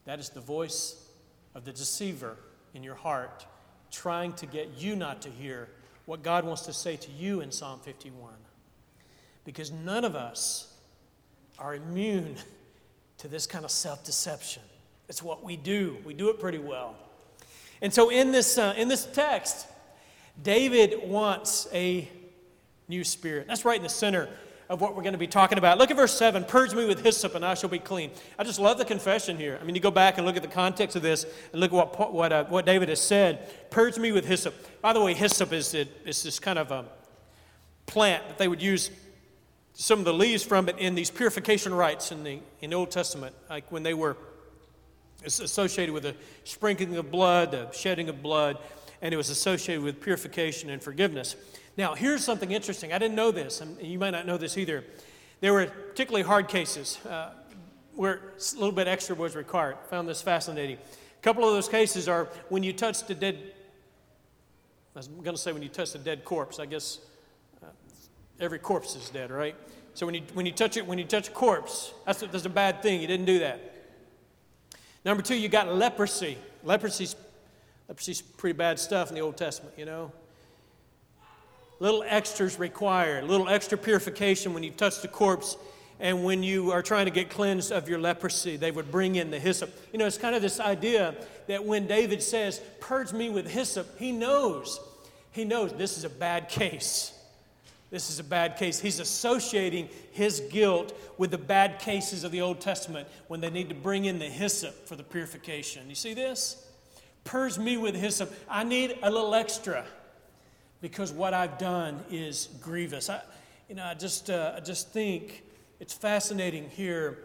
that 0.07 0.19
is 0.19 0.31
the 0.31 0.41
voice 0.41 1.09
of 1.55 1.65
the 1.65 1.73
deceiver 1.73 2.37
in 2.75 2.83
your 2.83 2.97
heart 2.97 3.47
trying 3.91 4.33
to 4.35 4.47
get 4.47 4.71
you 4.79 4.97
not 4.97 5.23
to 5.23 5.29
hear 5.29 5.69
what 6.07 6.23
God 6.23 6.45
wants 6.45 6.63
to 6.63 6.73
say 6.73 6.97
to 6.97 7.11
you 7.11 7.41
in 7.41 7.53
Psalm 7.53 7.81
51. 7.81 8.33
Because 9.45 9.71
none 9.71 10.05
of 10.05 10.15
us 10.15 10.75
are 11.59 11.75
immune 11.75 12.37
to 13.19 13.29
this 13.29 13.47
kind 13.47 13.65
of 13.65 13.71
self 13.71 14.05
deception. 14.05 14.63
It's 15.09 15.23
what 15.23 15.43
we 15.43 15.57
do, 15.57 15.99
we 16.05 16.15
do 16.15 16.31
it 16.31 16.39
pretty 16.39 16.59
well. 16.59 16.95
And 17.83 17.93
so 17.93 18.11
in 18.11 18.31
this, 18.31 18.59
uh, 18.59 18.75
in 18.77 18.89
this 18.89 19.07
text, 19.07 19.67
David 20.43 21.09
wants 21.09 21.67
a 21.73 22.09
new 22.89 23.05
spirit. 23.05 23.47
That's 23.49 23.65
right 23.65 23.77
in 23.77 23.83
the 23.83 23.89
center 23.89 24.29
of 24.71 24.81
what 24.81 24.95
we're 24.95 25.03
going 25.03 25.13
to 25.13 25.19
be 25.19 25.27
talking 25.27 25.59
about. 25.59 25.79
Look 25.79 25.91
at 25.91 25.97
verse 25.97 26.17
7 26.17 26.45
Purge 26.45 26.75
me 26.75 26.87
with 26.87 27.03
hyssop, 27.03 27.35
and 27.35 27.45
I 27.45 27.55
shall 27.55 27.69
be 27.69 27.81
clean. 27.81 28.13
I 28.39 28.45
just 28.45 28.61
love 28.61 28.79
the 28.79 28.85
confession 28.85 29.37
here. 29.37 29.59
I 29.61 29.65
mean, 29.65 29.75
you 29.75 29.81
go 29.81 29.91
back 29.91 30.17
and 30.17 30.27
look 30.27 30.37
at 30.37 30.43
the 30.43 30.49
context 30.49 30.95
of 30.97 31.03
this 31.03 31.27
and 31.53 31.61
look 31.61 31.73
at 31.73 31.99
what, 31.99 32.15
what, 32.15 32.33
uh, 32.33 32.45
what 32.45 32.65
David 32.65 32.89
has 32.89 33.01
said. 33.01 33.71
Purge 33.71 33.99
me 33.99 34.13
with 34.13 34.25
hyssop. 34.25 34.55
By 34.81 34.93
the 34.93 35.01
way, 35.01 35.13
hyssop 35.13 35.53
is, 35.53 35.75
it, 35.75 35.89
is 36.07 36.23
this 36.23 36.39
kind 36.39 36.59
of 36.59 36.71
a 36.71 36.85
plant 37.87 38.27
that 38.29 38.39
they 38.39 38.47
would 38.47 38.63
use 38.63 38.91
some 39.75 39.99
of 39.99 40.05
the 40.05 40.15
leaves 40.15 40.45
from 40.45 40.69
it 40.69 40.79
in 40.79 40.95
these 40.95 41.11
purification 41.11 41.75
rites 41.75 42.13
in 42.13 42.23
the, 42.23 42.39
in 42.61 42.71
the 42.71 42.77
Old 42.77 42.93
Testament, 42.93 43.35
like 43.49 43.71
when 43.73 43.83
they 43.83 43.95
were 43.95 44.17
associated 45.25 45.93
with 45.93 46.05
the 46.05 46.15
sprinkling 46.45 46.97
of 46.97 47.11
blood, 47.11 47.51
the 47.51 47.71
shedding 47.73 48.09
of 48.09 48.23
blood, 48.23 48.57
and 49.03 49.13
it 49.13 49.17
was 49.17 49.31
associated 49.31 49.83
with 49.83 50.01
purification 50.01 50.71
and 50.71 50.81
forgiveness. 50.81 51.35
Now, 51.77 51.95
here's 51.95 52.25
something 52.25 52.51
interesting. 52.51 52.93
I 52.93 52.99
didn't 52.99 53.15
know 53.15 53.31
this, 53.31 53.61
and 53.61 53.81
you 53.81 53.99
might 53.99 54.11
not 54.11 54.27
know 54.27 54.37
this 54.37 54.59
either. 54.59 54.85
There 55.41 55.53
were 55.53 55.67
particularly 55.67 56.23
hard 56.23 56.49
cases 56.49 56.99
uh, 57.07 57.31
where 57.95 58.15
a 58.15 58.55
little 58.55 58.73
bit 58.73 58.89
extra 58.89 59.15
was 59.15 59.37
required. 59.37 59.77
Found 59.89 60.09
this 60.09 60.21
fascinating. 60.21 60.77
A 60.77 61.23
couple 61.23 61.45
of 61.45 61.55
those 61.55 61.69
cases 61.69 62.09
are 62.09 62.29
when 62.49 62.63
you 62.63 62.73
touched 62.73 63.09
a 63.11 63.15
dead, 63.15 63.39
I 64.95 64.99
was 64.99 65.09
going 65.09 65.37
to 65.37 65.39
say 65.39 65.53
when 65.53 65.63
you 65.63 65.69
touched 65.69 65.95
a 65.95 65.99
dead 65.99 66.25
corpse. 66.25 66.59
I 66.59 66.67
guess 66.67 66.99
uh, 67.63 67.69
every 68.41 68.59
corpse 68.59 68.97
is 68.97 69.09
dead, 69.09 69.31
right? 69.31 69.55
So 69.95 70.07
when 70.07 70.15
you, 70.15 70.23
when 70.35 70.47
you 70.47 70.53
touch 70.53 70.77
it, 70.77 70.87
when 70.87 70.99
you 70.99 71.05
touch 71.05 71.29
a 71.29 71.33
corpse, 71.33 71.95
that's, 72.05 72.21
that's 72.21 72.45
a 72.45 72.51
bad 72.51 72.83
thing. 72.83 73.01
You 73.01 73.07
didn't 73.07 73.27
do 73.27 73.39
that. 73.41 73.61
Number 75.05 75.23
two, 75.23 75.37
you 75.37 75.49
got 75.49 75.73
leprosy. 75.75 76.37
Leprosy's, 76.65 77.17
leprosy's 77.89 78.21
pretty 78.21 78.57
bad 78.57 78.79
stuff 78.79 79.09
in 79.09 79.15
the 79.15 79.21
Old 79.21 79.37
Testament, 79.37 79.75
you 79.79 79.87
know 79.87 80.13
little 81.81 82.05
extras 82.07 82.59
required, 82.59 83.25
little 83.25 83.49
extra 83.49 83.77
purification 83.77 84.55
when 84.55 84.63
you 84.63 84.71
touch 84.71 85.03
the 85.03 85.09
corpse 85.09 85.57
and 85.99 86.25
when 86.25 86.43
you 86.43 86.71
are 86.71 86.83
trying 86.83 87.07
to 87.07 87.11
get 87.11 87.29
cleansed 87.29 87.73
of 87.73 87.89
your 87.89 87.99
leprosy, 87.99 88.57
they 88.57 88.71
would 88.71 88.91
bring 88.91 89.17
in 89.17 89.31
the 89.31 89.39
hyssop. 89.39 89.71
You 89.93 89.99
know, 89.99 90.07
it's 90.07 90.17
kind 90.17 90.35
of 90.35 90.41
this 90.41 90.59
idea 90.59 91.15
that 91.47 91.65
when 91.65 91.87
David 91.87 92.23
says, 92.23 92.61
Purge 92.81 93.13
me 93.13 93.29
with 93.29 93.47
hyssop, 93.49 93.99
he 93.99 94.13
knows, 94.13 94.81
he 95.33 95.45
knows 95.45 95.73
this 95.73 95.99
is 95.99 96.05
a 96.05 96.11
bad 96.11 96.49
case. 96.49 97.13
This 97.91 98.09
is 98.09 98.19
a 98.19 98.25
bad 98.25 98.57
case. 98.57 98.79
He's 98.79 99.01
associating 99.01 99.89
his 100.13 100.41
guilt 100.51 100.97
with 101.19 101.33
the 101.33 101.39
bad 101.39 101.81
cases 101.81 102.25
of 102.25 102.31
the 102.31 102.41
Old 102.41 102.61
Testament 102.61 103.09
when 103.27 103.41
they 103.41 103.51
need 103.51 103.69
to 103.69 103.75
bring 103.75 104.05
in 104.05 104.19
the 104.19 104.27
hyssop 104.27 104.87
for 104.87 104.97
the 104.97 105.03
purification. 105.03 105.89
You 105.89 105.97
see 105.97 106.15
this? 106.15 106.67
Purge 107.25 107.59
me 107.59 107.77
with 107.77 107.95
hyssop. 107.95 108.33
I 108.49 108.65
need 108.65 108.97
a 109.03 109.11
little 109.11 109.35
extra 109.35 109.85
because 110.81 111.13
what 111.13 111.35
I've 111.35 111.59
done 111.59 112.03
is 112.11 112.49
grievous. 112.61 113.11
I, 113.11 113.21
you 113.69 113.75
know, 113.75 113.85
I 113.85 113.95
just, 113.95 114.31
uh, 114.31 114.55
I 114.57 114.61
just 114.61 114.93
think 114.93 115.45
it's 115.79 115.93
fascinating 115.93 116.69
here 116.71 117.19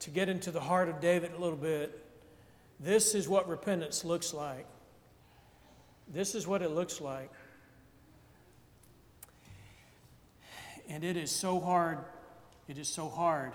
to 0.00 0.10
get 0.10 0.28
into 0.28 0.50
the 0.50 0.60
heart 0.60 0.88
of 0.88 1.00
David 1.00 1.32
a 1.36 1.38
little 1.38 1.56
bit. 1.56 2.04
This 2.80 3.14
is 3.14 3.28
what 3.28 3.48
repentance 3.48 4.04
looks 4.04 4.32
like. 4.32 4.66
This 6.12 6.34
is 6.34 6.46
what 6.46 6.62
it 6.62 6.70
looks 6.70 7.00
like. 7.00 7.30
And 10.88 11.04
it 11.04 11.16
is 11.16 11.30
so 11.30 11.60
hard. 11.60 11.98
It 12.68 12.78
is 12.78 12.88
so 12.88 13.08
hard 13.08 13.52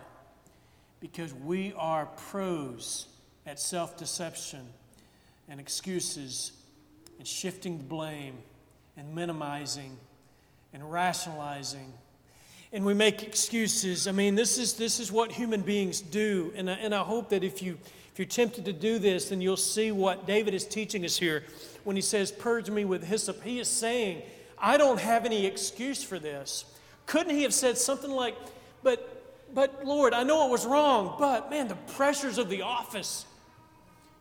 because 1.00 1.34
we 1.34 1.74
are 1.78 2.06
pros 2.06 3.08
at 3.46 3.60
self 3.60 3.98
deception 3.98 4.68
and 5.48 5.60
excuses 5.60 6.52
and 7.18 7.28
shifting 7.28 7.78
the 7.78 7.84
blame 7.84 8.38
and 8.98 9.14
minimizing 9.14 9.98
and 10.74 10.92
rationalizing. 10.92 11.94
And 12.72 12.86
we 12.86 12.94
make 12.94 13.22
excuses. 13.24 14.08
I 14.08 14.12
mean, 14.12 14.36
this 14.36 14.58
is, 14.58 14.74
this 14.74 15.00
is 15.00 15.12
what 15.12 15.32
human 15.32 15.62
beings 15.62 16.02
do. 16.02 16.52
And 16.56 16.70
I, 16.70 16.74
and 16.74 16.94
I 16.94 17.04
hope 17.04 17.30
that 17.30 17.44
if, 17.44 17.62
you, 17.62 17.78
if 18.12 18.18
you're 18.18 18.26
tempted 18.26 18.66
to 18.66 18.74
do 18.74 18.98
this, 18.98 19.30
then 19.30 19.42
you'll 19.42 19.58
see 19.58 19.92
what 19.92 20.26
David 20.26 20.54
is 20.54 20.66
teaching 20.66 21.06
us 21.06 21.18
here 21.18 21.44
when 21.84 21.96
he 21.96 22.02
says, 22.02 22.32
Purge 22.32 22.70
me 22.70 22.86
with 22.86 23.04
hyssop. 23.04 23.44
He 23.44 23.60
is 23.60 23.68
saying, 23.68 24.24
I 24.58 24.78
don't 24.78 25.00
have 25.00 25.26
any 25.26 25.46
excuse 25.46 26.04
for 26.04 26.18
this. 26.18 26.66
Couldn't 27.06 27.36
he 27.36 27.44
have 27.44 27.54
said 27.54 27.78
something 27.78 28.10
like, 28.12 28.36
But, 28.82 29.24
but 29.54 29.86
Lord, 29.86 30.14
I 30.14 30.24
know 30.24 30.48
it 30.48 30.52
was 30.52 30.66
wrong, 30.66 31.16
but 31.20 31.52
man, 31.52 31.68
the 31.68 31.76
pressures 31.76 32.40
of 32.40 32.50
the 32.50 32.64
office, 32.64 33.26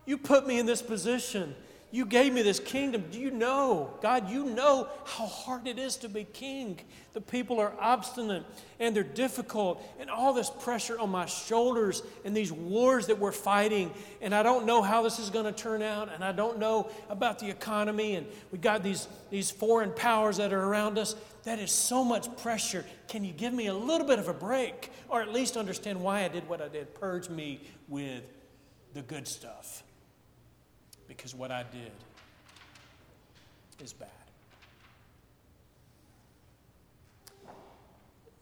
you 0.05 0.19
put 0.19 0.47
me 0.47 0.59
in 0.59 0.67
this 0.67 0.83
position. 0.83 1.55
You 1.93 2.07
gave 2.07 2.33
me 2.33 2.41
this 2.41 2.59
kingdom. 2.59 3.05
Do 3.11 3.21
you 3.21 3.31
know, 3.31 3.91
God, 4.01 4.31
you 4.31 4.47
know 4.47 4.89
how 5.05 5.27
hard 5.27 5.67
it 5.67 5.79
is 5.79 5.97
to 5.99 6.09
be 6.09 6.25
king. 6.25 6.81
The 7.13 7.21
people 7.21 7.61
are 7.61 7.75
obstinate 7.79 8.45
and 8.81 8.97
they're 8.97 9.03
difficult, 9.03 9.87
and 10.01 10.09
all 10.09 10.33
this 10.33 10.49
pressure 10.49 10.99
on 10.99 11.11
my 11.11 11.27
shoulders 11.27 12.03
and 12.25 12.35
these 12.35 12.51
wars 12.51 13.09
that 13.09 13.19
we're 13.19 13.31
fighting. 13.31 13.93
And 14.23 14.35
I 14.35 14.43
don't 14.43 14.65
know 14.65 14.81
how 14.81 15.03
this 15.03 15.19
is 15.19 15.29
going 15.29 15.45
to 15.45 15.53
turn 15.53 15.83
out, 15.83 16.11
and 16.13 16.25
I 16.25 16.33
don't 16.33 16.59
know 16.59 16.91
about 17.11 17.39
the 17.39 17.51
economy, 17.51 18.15
and 18.15 18.27
we've 18.51 18.63
got 18.63 18.83
these, 18.83 19.07
these 19.29 19.51
foreign 19.51 19.93
powers 19.93 20.39
that 20.39 20.51
are 20.55 20.65
around 20.65 20.97
us. 20.97 21.15
That 21.45 21.59
is 21.59 21.71
so 21.71 22.03
much 22.03 22.35
pressure. 22.39 22.87
Can 23.07 23.23
you 23.23 23.35
give 23.35 23.53
me 23.53 23.67
a 23.67 23.75
little 23.75 24.07
bit 24.07 24.19
of 24.19 24.29
a 24.29 24.35
break, 24.35 24.91
or 25.11 25.21
at 25.21 25.31
least 25.31 25.59
understand 25.59 26.01
why 26.01 26.25
I 26.25 26.29
did 26.29 26.49
what 26.49 26.63
I 26.63 26.69
did? 26.69 26.95
Purge 26.95 27.29
me 27.29 27.61
with 27.87 28.25
the 28.95 29.03
good 29.03 29.29
stuff 29.29 29.85
because 31.17 31.35
what 31.35 31.51
I 31.51 31.63
did 31.63 31.93
is 33.83 33.93
bad. 33.93 34.09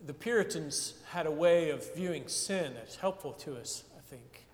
The 0.07 0.15
Puritans 0.15 0.95
had 1.11 1.27
a 1.27 1.31
way 1.31 1.71
of 1.71 1.95
viewing 1.95 2.29
sin 2.29 2.73
that's 2.75 2.97
helpful 2.97 3.33
to 3.33 3.57
us, 3.57 3.83
I 3.97 4.01
think. 4.09 4.47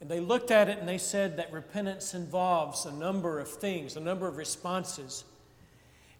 And 0.00 0.10
they 0.10 0.18
looked 0.18 0.50
at 0.50 0.68
it 0.68 0.78
and 0.78 0.88
they 0.88 0.98
said 0.98 1.36
that 1.36 1.52
repentance 1.52 2.14
involves 2.14 2.86
a 2.86 2.92
number 2.92 3.38
of 3.38 3.48
things, 3.48 3.96
a 3.96 4.00
number 4.00 4.26
of 4.26 4.36
responses. 4.36 5.24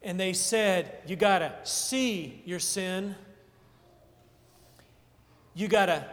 And 0.03 0.21
they 0.21 0.35
said, 0.35 0.99
you 1.07 1.17
got 1.17 1.39
to 1.39 1.53
see 1.65 2.43
your 2.45 2.61
sin, 2.61 3.15
you 5.55 5.67
got 5.67 5.87
to 5.87 6.05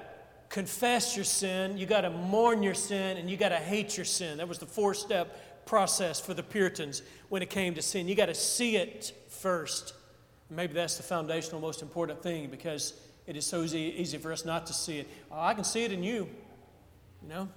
confess 0.52 1.16
your 1.16 1.24
sin, 1.24 1.78
you 1.78 1.86
got 1.86 2.02
to 2.02 2.10
mourn 2.10 2.62
your 2.62 2.74
sin, 2.74 3.18
and 3.18 3.30
you 3.30 3.38
got 3.38 3.50
to 3.50 3.56
hate 3.56 3.98
your 3.98 4.06
sin. 4.06 4.38
That 4.38 4.48
was 4.48 4.60
the 4.60 4.66
four 4.66 4.94
step 4.94 5.66
process 5.66 6.20
for 6.20 6.34
the 6.34 6.44
Puritans 6.44 7.02
when 7.30 7.42
it 7.42 7.50
came 7.50 7.74
to 7.76 7.82
sin. 7.82 8.08
You 8.08 8.16
got 8.16 8.26
to 8.26 8.36
see 8.36 8.76
it 8.76 9.14
first. 9.30 9.94
Maybe 10.50 10.74
that's 10.74 10.98
the 10.98 11.04
foundational, 11.04 11.62
most 11.62 11.82
important 11.82 12.22
thing 12.22 12.50
because 12.50 12.94
it 13.26 13.38
is 13.38 13.46
so 13.46 13.64
easy, 13.64 13.96
easy 13.98 14.18
for 14.18 14.34
us 14.34 14.44
not 14.44 14.68
to 14.68 14.74
see 14.74 15.00
it. 15.00 15.08
Oh, 15.32 15.40
I 15.40 15.54
can 15.54 15.64
see 15.64 15.86
it 15.86 15.94
in 15.94 16.04
you. 16.04 16.28
You 17.24 17.30
know? 17.30 17.50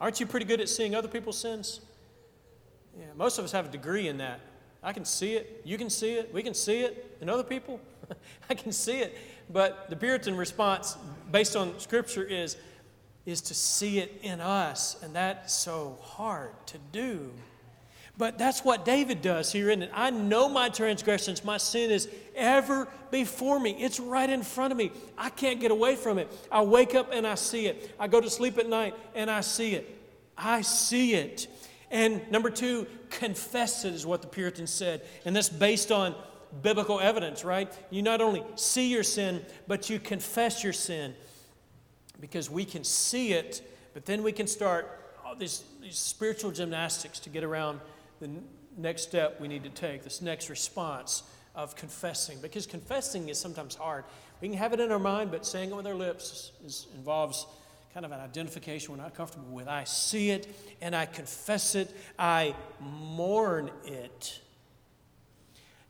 Aren't 0.00 0.18
you 0.18 0.26
pretty 0.26 0.46
good 0.46 0.60
at 0.60 0.68
seeing 0.68 0.96
other 0.96 1.08
people's 1.08 1.38
sins? 1.38 1.80
Yeah, 2.98 3.06
most 3.16 3.38
of 3.38 3.44
us 3.44 3.52
have 3.52 3.66
a 3.66 3.70
degree 3.70 4.08
in 4.08 4.18
that. 4.18 4.40
I 4.82 4.92
can 4.92 5.04
see 5.04 5.34
it. 5.34 5.62
You 5.64 5.78
can 5.78 5.88
see 5.88 6.14
it. 6.14 6.34
We 6.34 6.42
can 6.42 6.54
see 6.54 6.80
it 6.80 7.16
in 7.20 7.28
other 7.28 7.44
people. 7.44 7.80
I 8.50 8.54
can 8.54 8.72
see 8.72 8.98
it. 8.98 9.16
But 9.50 9.90
the 9.90 9.96
Puritan 9.96 10.36
response, 10.36 10.96
based 11.30 11.56
on 11.56 11.78
Scripture, 11.78 12.24
is, 12.24 12.56
is 13.24 13.40
to 13.42 13.54
see 13.54 13.98
it 13.98 14.20
in 14.22 14.40
us. 14.40 14.96
And 15.02 15.14
that's 15.14 15.54
so 15.54 15.98
hard 16.02 16.50
to 16.68 16.78
do. 16.92 17.32
But 18.18 18.38
that's 18.38 18.64
what 18.64 18.86
David 18.86 19.20
does 19.20 19.52
here, 19.52 19.68
isn't 19.68 19.82
it? 19.82 19.90
I 19.92 20.10
know 20.10 20.48
my 20.48 20.70
transgressions, 20.70 21.44
my 21.44 21.58
sin 21.58 21.90
is 21.90 22.08
ever 22.34 22.88
before 23.10 23.60
me. 23.60 23.72
It's 23.72 24.00
right 24.00 24.28
in 24.28 24.42
front 24.42 24.72
of 24.72 24.78
me. 24.78 24.90
I 25.18 25.28
can't 25.28 25.60
get 25.60 25.70
away 25.70 25.96
from 25.96 26.18
it. 26.18 26.32
I 26.50 26.62
wake 26.62 26.94
up 26.94 27.10
and 27.12 27.26
I 27.26 27.34
see 27.34 27.66
it. 27.66 27.94
I 28.00 28.08
go 28.08 28.20
to 28.20 28.30
sleep 28.30 28.56
at 28.56 28.68
night 28.68 28.94
and 29.14 29.30
I 29.30 29.42
see 29.42 29.74
it. 29.74 29.92
I 30.36 30.62
see 30.62 31.14
it. 31.14 31.46
And 31.90 32.28
number 32.30 32.48
two, 32.48 32.86
confess 33.10 33.84
it 33.84 33.94
is 33.94 34.06
what 34.06 34.22
the 34.22 34.28
Puritans 34.28 34.70
said. 34.70 35.02
And 35.26 35.36
that's 35.36 35.50
based 35.50 35.92
on 35.92 36.14
biblical 36.62 37.00
evidence, 37.00 37.44
right? 37.44 37.72
You 37.90 38.02
not 38.02 38.20
only 38.20 38.42
see 38.54 38.88
your 38.90 39.02
sin, 39.02 39.44
but 39.66 39.90
you 39.90 39.98
confess 39.98 40.62
your 40.62 40.72
sin 40.72 41.14
because 42.20 42.50
we 42.50 42.64
can 42.64 42.84
see 42.84 43.32
it, 43.32 43.62
but 43.94 44.06
then 44.06 44.22
we 44.22 44.32
can 44.32 44.46
start 44.46 45.14
all 45.24 45.34
these, 45.34 45.64
these 45.80 45.98
spiritual 45.98 46.50
gymnastics 46.50 47.18
to 47.20 47.30
get 47.30 47.44
around 47.44 47.80
the 48.20 48.30
next 48.76 49.02
step 49.02 49.40
we 49.40 49.48
need 49.48 49.64
to 49.64 49.70
take, 49.70 50.02
this 50.02 50.22
next 50.22 50.48
response 50.48 51.22
of 51.54 51.74
confessing. 51.74 52.38
Because 52.40 52.66
confessing 52.66 53.28
is 53.28 53.38
sometimes 53.38 53.74
hard. 53.74 54.04
We 54.40 54.48
can 54.48 54.56
have 54.58 54.72
it 54.72 54.80
in 54.80 54.92
our 54.92 54.98
mind, 54.98 55.30
but 55.30 55.46
saying 55.46 55.70
it 55.70 55.76
with 55.76 55.86
our 55.86 55.94
lips 55.94 56.52
is, 56.64 56.86
involves 56.94 57.46
kind 57.94 58.04
of 58.04 58.12
an 58.12 58.20
identification 58.20 58.94
we're 58.94 59.02
not 59.02 59.14
comfortable 59.14 59.48
with. 59.54 59.68
I 59.68 59.84
see 59.84 60.30
it 60.30 60.54
and 60.82 60.94
I 60.94 61.06
confess 61.06 61.74
it, 61.74 61.90
I 62.18 62.54
mourn 62.78 63.70
it. 63.86 64.40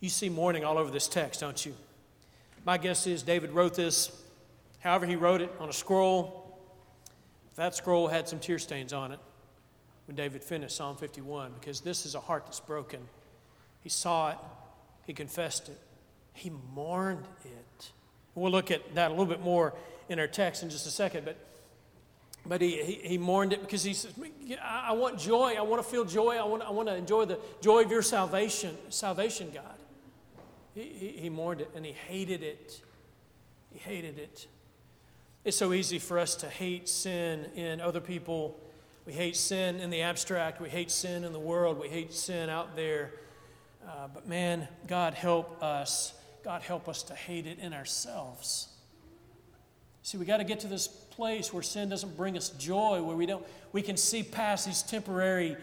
You 0.00 0.08
see 0.08 0.28
mourning 0.28 0.64
all 0.64 0.78
over 0.78 0.90
this 0.90 1.08
text, 1.08 1.40
don't 1.40 1.64
you? 1.64 1.74
My 2.64 2.78
guess 2.78 3.06
is 3.06 3.22
David 3.22 3.52
wrote 3.52 3.74
this, 3.74 4.10
however, 4.80 5.06
he 5.06 5.16
wrote 5.16 5.40
it 5.40 5.52
on 5.60 5.68
a 5.68 5.72
scroll. 5.72 6.58
That 7.54 7.74
scroll 7.74 8.08
had 8.08 8.28
some 8.28 8.38
tear 8.38 8.58
stains 8.58 8.92
on 8.92 9.12
it 9.12 9.20
when 10.06 10.16
David 10.16 10.42
finished 10.42 10.76
Psalm 10.76 10.96
51 10.96 11.52
because 11.60 11.80
this 11.80 12.04
is 12.04 12.14
a 12.14 12.20
heart 12.20 12.44
that's 12.46 12.60
broken. 12.60 13.00
He 13.82 13.88
saw 13.88 14.30
it, 14.32 14.38
he 15.06 15.12
confessed 15.12 15.68
it, 15.68 15.78
He 16.32 16.50
mourned 16.74 17.26
it. 17.44 17.90
We'll 18.34 18.52
look 18.52 18.70
at 18.70 18.94
that 18.94 19.08
a 19.08 19.10
little 19.10 19.26
bit 19.26 19.40
more 19.40 19.74
in 20.08 20.18
our 20.18 20.26
text 20.26 20.62
in 20.62 20.70
just 20.70 20.86
a 20.86 20.90
second, 20.90 21.24
but, 21.24 21.36
but 22.44 22.60
he, 22.60 22.82
he, 22.82 22.92
he 23.08 23.18
mourned 23.18 23.52
it 23.52 23.60
because 23.60 23.82
he 23.82 23.94
says, 23.94 24.12
I, 24.62 24.88
I 24.88 24.92
want 24.92 25.18
joy. 25.18 25.54
I 25.56 25.62
want 25.62 25.82
to 25.82 25.88
feel 25.88 26.04
joy. 26.04 26.36
I 26.36 26.44
want, 26.44 26.62
I 26.62 26.70
want 26.70 26.88
to 26.88 26.94
enjoy 26.94 27.24
the 27.24 27.38
joy 27.60 27.84
of 27.84 27.90
your 27.90 28.02
salvation, 28.02 28.76
salvation, 28.90 29.50
God. 29.54 29.64
He, 30.76 31.14
he, 31.16 31.30
mourned 31.30 31.62
it 31.62 31.70
and 31.74 31.86
he 31.86 31.92
hated 31.92 32.42
it. 32.42 32.82
He 33.72 33.78
hated 33.78 34.18
it. 34.18 34.46
It's 35.42 35.56
so 35.56 35.72
easy 35.72 35.98
for 35.98 36.18
us 36.18 36.34
to 36.36 36.48
hate 36.50 36.86
sin 36.86 37.46
in 37.54 37.80
other 37.80 38.00
people. 38.00 38.60
We 39.06 39.14
hate 39.14 39.36
sin 39.36 39.80
in 39.80 39.88
the 39.88 40.02
abstract. 40.02 40.60
We 40.60 40.68
hate 40.68 40.90
sin 40.90 41.24
in 41.24 41.32
the 41.32 41.38
world. 41.38 41.80
We 41.80 41.88
hate 41.88 42.12
sin 42.12 42.50
out 42.50 42.76
there. 42.76 43.12
Uh, 43.88 44.08
but 44.12 44.28
man, 44.28 44.68
God 44.86 45.14
help 45.14 45.62
us. 45.62 46.12
God 46.44 46.60
help 46.60 46.90
us 46.90 47.02
to 47.04 47.14
hate 47.14 47.46
it 47.46 47.58
in 47.58 47.72
ourselves. 47.72 48.68
See, 50.02 50.18
we 50.18 50.26
got 50.26 50.36
to 50.36 50.44
get 50.44 50.60
to 50.60 50.68
this 50.68 50.88
place 50.88 51.54
where 51.54 51.62
sin 51.62 51.88
doesn't 51.88 52.18
bring 52.18 52.36
us 52.36 52.50
joy, 52.50 53.02
where 53.02 53.16
we 53.16 53.24
don't 53.24 53.44
we 53.72 53.80
can 53.80 53.96
see 53.96 54.22
past 54.22 54.66
these 54.66 54.82
temporary 54.82 55.56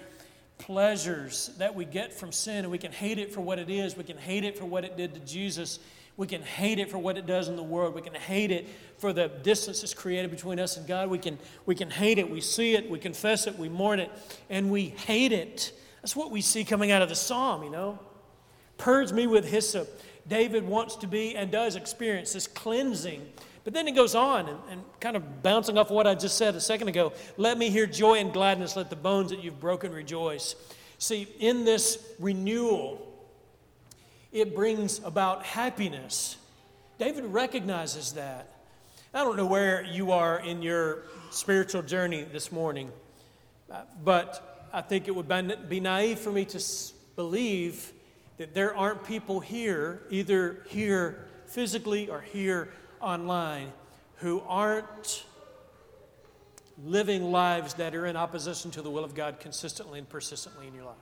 pleasures 0.65 1.51
that 1.57 1.75
we 1.75 1.83
get 1.83 2.13
from 2.13 2.31
sin 2.31 2.59
and 2.59 2.71
we 2.71 2.77
can 2.77 2.93
hate 2.93 3.17
it 3.17 3.33
for 3.33 3.41
what 3.41 3.59
it 3.59 3.69
is. 3.69 3.97
We 3.97 4.05
can 4.05 4.17
hate 4.17 4.45
it 4.45 4.57
for 4.57 4.63
what 4.63 4.85
it 4.85 4.95
did 4.95 5.13
to 5.13 5.19
Jesus. 5.19 5.79
We 6.15 6.25
can 6.25 6.41
hate 6.41 6.79
it 6.79 6.89
for 6.89 6.97
what 6.97 7.17
it 7.17 7.25
does 7.25 7.49
in 7.49 7.57
the 7.57 7.63
world. 7.63 7.93
We 7.93 8.01
can 8.01 8.13
hate 8.13 8.49
it 8.49 8.69
for 8.97 9.11
the 9.11 9.27
distance 9.27 9.83
it's 9.83 9.93
created 9.93 10.31
between 10.31 10.61
us 10.61 10.77
and 10.77 10.87
God. 10.87 11.09
We 11.09 11.17
can, 11.17 11.37
we 11.65 11.75
can 11.75 11.89
hate 11.89 12.17
it. 12.17 12.29
We 12.29 12.39
see 12.39 12.75
it. 12.75 12.89
We 12.89 12.97
confess 12.97 13.45
it. 13.45 13.59
We 13.59 13.67
mourn 13.67 13.99
it. 13.99 14.09
And 14.49 14.71
we 14.71 14.85
hate 14.85 15.33
it. 15.33 15.73
That's 16.01 16.15
what 16.15 16.31
we 16.31 16.39
see 16.39 16.63
coming 16.63 16.91
out 16.91 17.01
of 17.01 17.09
the 17.09 17.15
psalm, 17.15 17.63
you 17.63 17.69
know. 17.69 17.99
Purge 18.77 19.11
me 19.11 19.27
with 19.27 19.45
hyssop. 19.45 20.01
David 20.29 20.65
wants 20.65 20.95
to 20.97 21.07
be 21.07 21.35
and 21.35 21.51
does 21.51 21.75
experience 21.75 22.31
this 22.31 22.47
cleansing 22.47 23.27
but 23.63 23.73
then 23.73 23.87
it 23.87 23.95
goes 23.95 24.13
on 24.15 24.49
and, 24.49 24.59
and, 24.69 24.83
kind 24.99 25.15
of 25.15 25.43
bouncing 25.43 25.77
off 25.77 25.89
what 25.89 26.07
I 26.07 26.15
just 26.15 26.37
said 26.37 26.55
a 26.55 26.61
second 26.61 26.87
ago. 26.87 27.13
Let 27.37 27.57
me 27.57 27.69
hear 27.69 27.85
joy 27.85 28.19
and 28.19 28.31
gladness. 28.31 28.75
Let 28.75 28.89
the 28.89 28.95
bones 28.95 29.31
that 29.31 29.43
you've 29.43 29.59
broken 29.59 29.91
rejoice. 29.91 30.55
See, 30.97 31.27
in 31.39 31.65
this 31.65 31.97
renewal, 32.19 33.05
it 34.31 34.55
brings 34.55 34.99
about 35.03 35.43
happiness. 35.43 36.37
David 36.97 37.25
recognizes 37.25 38.13
that. 38.13 38.49
I 39.13 39.19
don't 39.23 39.37
know 39.37 39.45
where 39.45 39.83
you 39.83 40.11
are 40.11 40.39
in 40.39 40.61
your 40.61 41.03
spiritual 41.29 41.83
journey 41.83 42.23
this 42.23 42.51
morning, 42.51 42.91
uh, 43.71 43.81
but 44.03 44.69
I 44.73 44.81
think 44.81 45.07
it 45.07 45.15
would 45.15 45.29
be 45.69 45.79
naive 45.79 46.19
for 46.19 46.31
me 46.31 46.45
to 46.45 46.63
believe 47.15 47.91
that 48.37 48.53
there 48.53 48.75
aren't 48.75 49.03
people 49.03 49.39
here, 49.39 50.01
either 50.09 50.63
here 50.69 51.27
physically 51.45 52.09
or 52.09 52.21
here 52.21 52.69
online 53.03 53.71
who 54.17 54.41
aren't 54.47 55.25
living 56.83 57.31
lives 57.31 57.75
that 57.75 57.93
are 57.93 58.05
in 58.05 58.15
opposition 58.15 58.71
to 58.71 58.81
the 58.81 58.89
will 58.89 59.03
of 59.03 59.13
God 59.13 59.39
consistently 59.39 59.99
and 59.99 60.09
persistently 60.09 60.67
in 60.67 60.73
your 60.73 60.85
life. 60.85 60.95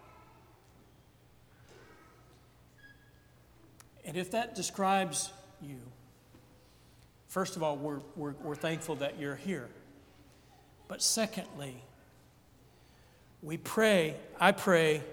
And 4.03 4.17
if 4.17 4.31
that 4.31 4.55
describes 4.55 5.31
you, 5.61 5.77
first 7.27 7.55
of 7.55 7.63
all, 7.63 7.77
we're, 7.77 7.99
we're, 8.15 8.33
we're 8.41 8.55
thankful 8.55 8.95
that 8.95 9.19
you're 9.19 9.35
here. 9.35 9.69
But 10.87 11.01
secondly, 11.01 11.75
we 13.41 13.57
pray, 13.57 14.15
I 14.39 14.51
pray, 14.51 15.03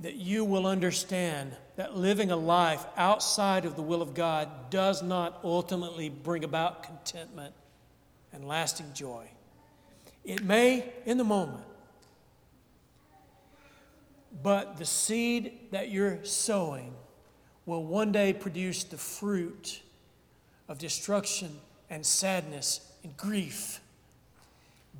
that 0.00 0.14
you 0.14 0.44
will 0.44 0.66
understand 0.66 1.52
that 1.78 1.96
living 1.96 2.32
a 2.32 2.36
life 2.36 2.84
outside 2.96 3.64
of 3.64 3.76
the 3.76 3.82
will 3.82 4.02
of 4.02 4.12
God 4.12 4.48
does 4.68 5.00
not 5.00 5.38
ultimately 5.44 6.08
bring 6.08 6.42
about 6.42 6.82
contentment 6.82 7.54
and 8.32 8.48
lasting 8.48 8.92
joy. 8.94 9.30
It 10.24 10.42
may 10.42 10.92
in 11.06 11.18
the 11.18 11.24
moment, 11.24 11.62
but 14.42 14.76
the 14.76 14.84
seed 14.84 15.52
that 15.70 15.88
you're 15.88 16.18
sowing 16.24 16.94
will 17.64 17.84
one 17.84 18.10
day 18.10 18.32
produce 18.32 18.82
the 18.82 18.98
fruit 18.98 19.80
of 20.68 20.78
destruction 20.78 21.60
and 21.90 22.04
sadness 22.04 22.92
and 23.04 23.16
grief. 23.16 23.80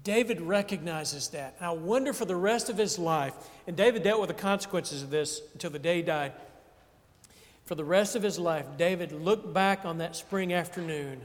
David 0.04 0.40
recognizes 0.40 1.30
that. 1.30 1.56
And 1.58 1.66
I 1.66 1.70
wonder 1.70 2.12
for 2.12 2.24
the 2.24 2.36
rest 2.36 2.70
of 2.70 2.78
his 2.78 3.00
life, 3.00 3.34
and 3.66 3.76
David 3.76 4.04
dealt 4.04 4.20
with 4.20 4.28
the 4.28 4.34
consequences 4.34 5.02
of 5.02 5.10
this 5.10 5.42
until 5.54 5.70
the 5.70 5.80
day 5.80 5.96
he 5.96 6.02
died. 6.02 6.34
For 7.68 7.74
the 7.74 7.84
rest 7.84 8.16
of 8.16 8.22
his 8.22 8.38
life, 8.38 8.64
David 8.78 9.12
looked 9.12 9.52
back 9.52 9.84
on 9.84 9.98
that 9.98 10.16
spring 10.16 10.54
afternoon, 10.54 11.20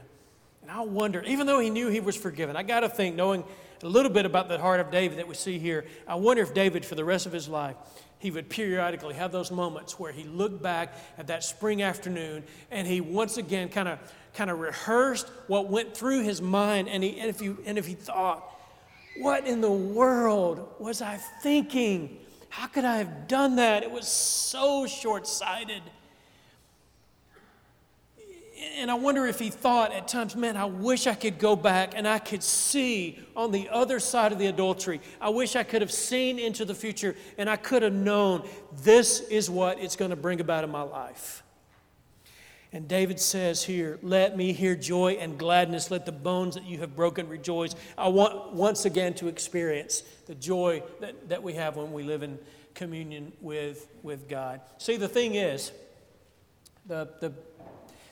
and 0.60 0.70
I 0.70 0.82
wonder, 0.82 1.22
even 1.22 1.46
though 1.46 1.58
he 1.58 1.70
knew 1.70 1.88
he 1.88 2.00
was 2.00 2.16
forgiven, 2.16 2.54
I 2.54 2.62
got 2.62 2.80
to 2.80 2.88
think, 2.90 3.16
knowing 3.16 3.44
a 3.82 3.88
little 3.88 4.10
bit 4.10 4.26
about 4.26 4.50
the 4.50 4.58
heart 4.58 4.78
of 4.78 4.90
David 4.90 5.16
that 5.20 5.26
we 5.26 5.36
see 5.36 5.58
here, 5.58 5.86
I 6.06 6.16
wonder 6.16 6.42
if 6.42 6.52
David, 6.52 6.84
for 6.84 6.96
the 6.96 7.04
rest 7.04 7.24
of 7.24 7.32
his 7.32 7.48
life, 7.48 7.76
he 8.18 8.30
would 8.30 8.50
periodically 8.50 9.14
have 9.14 9.32
those 9.32 9.50
moments 9.50 9.98
where 9.98 10.12
he 10.12 10.24
looked 10.24 10.62
back 10.62 10.92
at 11.16 11.28
that 11.28 11.44
spring 11.44 11.80
afternoon 11.80 12.44
and 12.70 12.86
he 12.86 13.00
once 13.00 13.38
again 13.38 13.70
kind 13.70 13.88
of 13.88 13.98
kind 14.34 14.50
of 14.50 14.60
rehearsed 14.60 15.26
what 15.46 15.70
went 15.70 15.96
through 15.96 16.24
his 16.24 16.42
mind 16.42 16.90
and, 16.90 17.02
he, 17.02 17.18
and, 17.20 17.30
if, 17.30 17.40
you, 17.40 17.56
and 17.64 17.78
if 17.78 17.86
he 17.86 17.94
thought 17.94 18.44
what 19.16 19.46
in 19.46 19.62
the 19.62 19.72
world 19.72 20.74
was 20.78 21.00
I 21.00 21.16
thinking? 21.42 22.18
How 22.50 22.66
could 22.66 22.84
I 22.84 22.98
have 22.98 23.28
done 23.28 23.56
that? 23.56 23.82
It 23.82 23.90
was 23.90 24.06
so 24.06 24.86
short 24.86 25.26
sighted. 25.26 25.82
And 28.76 28.90
I 28.90 28.94
wonder 28.94 29.26
if 29.26 29.38
he 29.38 29.50
thought 29.50 29.92
at 29.92 30.08
times, 30.08 30.36
man, 30.36 30.56
I 30.56 30.64
wish 30.64 31.06
I 31.06 31.14
could 31.14 31.38
go 31.38 31.56
back 31.56 31.92
and 31.96 32.06
I 32.06 32.18
could 32.18 32.42
see 32.42 33.18
on 33.36 33.50
the 33.50 33.68
other 33.68 33.98
side 34.00 34.32
of 34.32 34.38
the 34.38 34.46
adultery. 34.46 35.00
I 35.20 35.28
wish 35.30 35.56
I 35.56 35.62
could 35.64 35.82
have 35.82 35.92
seen 35.92 36.38
into 36.38 36.64
the 36.64 36.74
future 36.74 37.16
and 37.36 37.50
I 37.50 37.56
could 37.56 37.82
have 37.82 37.92
known 37.92 38.48
this 38.82 39.20
is 39.20 39.50
what 39.50 39.80
it's 39.80 39.96
going 39.96 40.10
to 40.10 40.16
bring 40.16 40.40
about 40.40 40.64
in 40.64 40.70
my 40.70 40.82
life. 40.82 41.42
And 42.72 42.88
David 42.88 43.20
says 43.20 43.62
here, 43.62 44.00
Let 44.02 44.36
me 44.36 44.52
hear 44.52 44.74
joy 44.74 45.12
and 45.12 45.38
gladness. 45.38 45.92
Let 45.92 46.06
the 46.06 46.12
bones 46.12 46.56
that 46.56 46.64
you 46.64 46.78
have 46.78 46.96
broken 46.96 47.28
rejoice. 47.28 47.76
I 47.96 48.08
want 48.08 48.52
once 48.52 48.84
again 48.84 49.14
to 49.14 49.28
experience 49.28 50.02
the 50.26 50.34
joy 50.34 50.82
that, 51.00 51.28
that 51.28 51.42
we 51.42 51.52
have 51.54 51.76
when 51.76 51.92
we 51.92 52.02
live 52.02 52.24
in 52.24 52.36
communion 52.74 53.32
with, 53.40 53.86
with 54.02 54.28
God. 54.28 54.60
See, 54.78 54.96
the 54.96 55.06
thing 55.06 55.36
is, 55.36 55.70
the, 56.86 57.08
the 57.20 57.32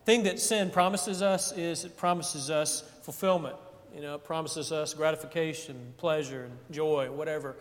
thing 0.05 0.25
that 0.25 0.41
sin 0.41 0.71
promises 0.71 1.23
us 1.23 1.53
is 1.53 1.85
it 1.85 1.97
promises 1.97 2.51
us 2.51 2.83
fulfillment. 3.03 3.57
You 3.95 4.01
know, 4.01 4.15
it 4.15 4.25
promises 4.25 4.73
us 4.73 4.95
gratification, 4.95 5.95
pleasure, 5.99 6.45
and 6.45 6.57
joy, 6.71 7.11
whatever. 7.11 7.57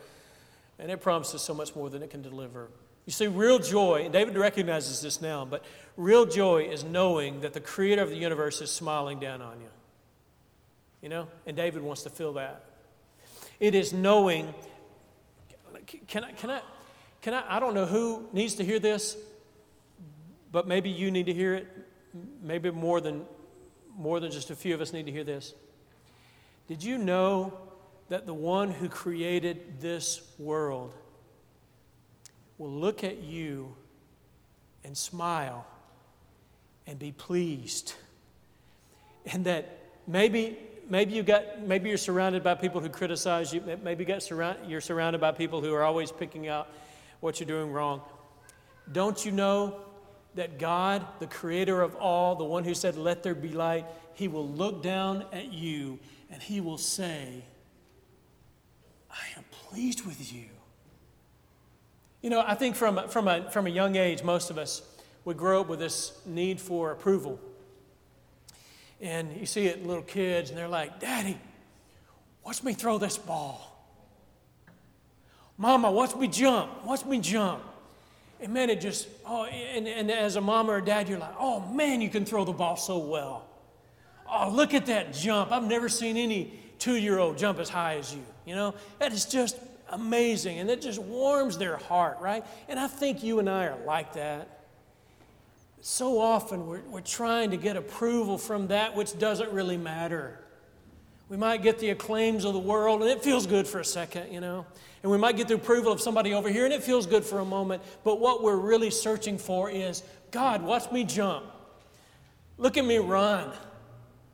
And 0.80 0.89
it 0.89 1.01
promises 1.01 1.41
so 1.41 1.54
much 1.54 1.75
more 1.75 1.89
than 1.89 2.01
it 2.01 2.10
can 2.10 2.21
deliver. 2.21 2.69
You 3.06 3.13
see, 3.13 3.27
real 3.27 3.60
joy, 3.60 4.04
and 4.04 4.13
David 4.13 4.38
recognizes 4.38 5.01
this 5.01 5.21
now, 5.21 5.43
but 5.43 5.65
real 5.97 6.25
joy 6.25 6.63
is 6.63 6.84
knowing 6.84 7.41
that 7.41 7.54
the 7.54 7.60
creator 7.60 8.01
of 8.01 8.10
the 8.10 8.15
universe 8.15 8.62
is 8.62 8.71
smiling 8.71 9.19
down 9.19 9.41
on 9.41 9.60
you. 9.60 9.69
You 11.01 11.10
know? 11.10 11.27
And 11.45 11.58
David 11.58 11.82
wants 11.82 12.04
to 12.04 12.10
feel 12.10 12.34
that. 12.34 12.63
It 13.60 13.75
is 13.75 13.91
knowing, 13.91 14.54
can 16.08 16.23
I, 16.23 16.32
can 16.32 16.49
I, 16.49 16.62
can 17.21 17.34
I, 17.34 17.58
I 17.58 17.60
don't 17.60 17.73
know 17.73 17.86
who 17.86 18.27
needs 18.34 18.56
to 18.56 18.63
hear 18.63 18.80
this, 18.80 19.17
but 20.51 20.67
maybe 20.67 20.89
you 20.89 21.12
need 21.12 21.25
to 21.27 21.34
hear 21.34 21.56
it. 21.56 21.67
Maybe 22.41 22.71
more 22.71 23.02
than, 23.02 23.26
more 23.95 24.19
than 24.19 24.32
just 24.32 24.50
a 24.50 24.56
few 24.56 24.74
of 24.74 24.82
us 24.82 24.93
need 24.93 25.06
to 25.06 25.12
hear 25.12 25.24
this. 25.24 25.54
Did 26.67 26.84
you 26.84 26.97
know 26.97 27.54
that 28.10 28.26
the 28.26 28.34
one 28.34 28.71
who 28.71 28.89
created 28.89 29.80
this 29.80 30.21
world 30.38 30.93
will 32.58 32.71
look 32.71 33.04
at 33.04 33.24
you 33.24 33.74
and 34.84 34.97
smile 34.97 35.65
and 36.88 37.00
be 37.00 37.12
pleased. 37.12 37.93
And 39.26 39.45
that 39.45 39.80
maybe 40.08 40.58
maybe 40.89 41.13
you 41.13 41.24
got 41.24 41.62
maybe 41.62 41.89
you're 41.89 41.97
surrounded 41.97 42.43
by 42.43 42.56
people 42.56 42.82
who 42.82 42.89
criticize 42.89 43.54
you 43.54 43.63
maybe 43.84 44.04
you 44.04 44.08
got 44.08 44.21
surround, 44.24 44.58
you're 44.67 44.82
surrounded 44.82 45.21
by 45.21 45.32
people 45.32 45.62
who 45.62 45.74
are 45.74 45.84
always 45.84 46.12
picking 46.12 46.47
out 46.47 46.67
what 47.19 47.39
you're 47.39 47.47
doing 47.47 47.71
wrong 47.71 48.02
don't 48.91 49.24
you 49.26 49.32
know 49.32 49.80
that 50.36 50.58
god 50.58 51.06
the 51.20 51.28
creator 51.28 51.82
of 51.82 51.96
all 51.96 52.36
the 52.36 52.44
one 52.44 52.63
who 52.63 52.74
said 52.74 52.96
let 52.96 53.24
there 53.24 53.36
be 53.36 53.50
light 53.50 53.86
he 54.13 54.28
will 54.28 54.48
look 54.48 54.82
down 54.82 55.26
at 55.32 55.52
you 55.52 56.00
and 56.30 56.41
he 56.41 56.62
will 56.62 56.78
say 56.78 57.44
i 59.10 59.38
am 59.38 59.44
pleased 59.52 60.06
with 60.06 60.34
you 60.34 60.46
you 62.22 62.30
know, 62.30 62.44
I 62.46 62.54
think 62.54 62.76
from, 62.76 63.08
from, 63.08 63.28
a, 63.28 63.50
from 63.50 63.65
a 63.65 63.70
young 63.70 63.96
age, 63.96 64.24
most 64.24 64.52
of 64.52 64.58
us 64.58 64.84
would 65.26 65.38
grow 65.38 65.62
up 65.62 65.67
with 65.67 65.80
this 65.80 66.13
need 66.26 66.62
for 66.62 66.91
approval. 66.91 67.39
And 69.00 69.36
you 69.38 69.48
see 69.48 69.65
it 69.65 69.80
in 69.80 69.88
little 69.88 70.04
kids, 70.04 70.52
and 70.52 70.58
they're 70.58 70.67
like, 70.67 71.00
Daddy, 71.00 71.39
watch 72.46 72.63
me 72.63 72.74
throw 72.74 73.00
this 73.00 73.17
ball. 73.17 73.67
Mama, 75.58 75.91
watch 75.91 76.15
me 76.15 76.28
jump. 76.28 76.86
Watch 76.86 77.06
me 77.06 77.20
jump. 77.20 77.63
And 78.41 78.54
man, 78.54 78.69
it 78.69 78.82
just, 78.82 79.08
oh, 79.25 79.45
and, 79.45 79.88
and 79.88 80.10
as 80.10 80.36
a 80.36 80.41
mom 80.41 80.69
or 80.69 80.77
a 80.77 80.84
dad, 80.84 81.08
you're 81.08 81.19
like, 81.19 81.36
oh 81.39 81.60
man, 81.71 82.01
you 82.01 82.10
can 82.10 82.25
throw 82.25 82.43
the 82.43 82.51
ball 82.51 82.75
so 82.75 82.97
well. 82.97 83.47
Oh, 84.30 84.49
look 84.49 84.73
at 84.73 84.88
that 84.88 85.13
jump. 85.13 85.51
I've 85.51 85.67
never 85.67 85.89
seen 85.89 86.17
any 86.17 86.60
two 86.80 86.95
year 86.95 87.19
old 87.19 87.38
jump 87.38 87.60
as 87.60 87.69
high 87.69 87.97
as 87.97 88.13
you. 88.13 88.23
You 88.45 88.56
know, 88.56 88.73
that 88.99 89.13
is 89.13 89.25
just 89.25 89.58
amazing. 89.89 90.60
And 90.60 90.69
it 90.69 90.82
just 90.82 90.99
warms 90.99 91.58
their 91.58 91.77
heart, 91.77 92.17
right? 92.19 92.43
And 92.67 92.80
I 92.80 92.88
think 92.88 93.23
you 93.23 93.39
and 93.39 93.49
I 93.49 93.67
are 93.67 93.77
like 93.86 94.13
that. 94.13 94.62
So 95.82 96.19
often 96.19 96.67
we're, 96.67 96.82
we're 96.82 97.01
trying 97.01 97.51
to 97.51 97.58
get 97.58 97.75
approval 97.75 98.38
from 98.38 98.67
that 98.67 98.95
which 98.95 99.17
doesn't 99.19 99.51
really 99.51 99.77
matter. 99.77 100.39
We 101.32 101.38
might 101.38 101.63
get 101.63 101.80
the 101.80 101.91
acclaims 101.91 102.44
of 102.44 102.52
the 102.52 102.60
world, 102.60 103.02
and 103.02 103.10
it 103.10 103.24
feels 103.24 103.48
good 103.48 103.65
for 103.65 103.80
a 103.80 103.86
second, 103.86 104.34
you 104.34 104.41
know. 104.41 104.65
And 105.02 105.10
we 105.10 105.17
might 105.17 105.38
get 105.38 105.48
the 105.48 105.54
approval 105.54 105.89
of 105.89 106.02
somebody 106.02 106.34
over 106.34 106.50
here, 106.50 106.65
and 106.65 106.74
it 106.74 106.84
feels 106.84 107.08
good 107.08 107.24
for 107.24 107.39
a 107.39 107.46
moment. 107.46 107.82
But 108.04 108.20
what 108.20 108.44
we're 108.44 108.58
really 108.58 108.89
searching 108.89 109.38
for 109.38 109.70
is 109.70 110.04
God, 110.32 110.62
watch 110.62 110.91
me 110.91 111.06
jump. 111.06 111.46
Look 112.58 112.76
at 112.76 112.84
me 112.84 112.98
run. 112.98 113.50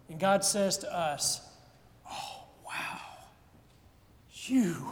And 0.09 0.19
God 0.19 0.43
says 0.43 0.79
to 0.79 0.91
us, 0.91 1.39
Oh, 2.11 2.45
wow, 2.65 2.99
you 4.31 4.91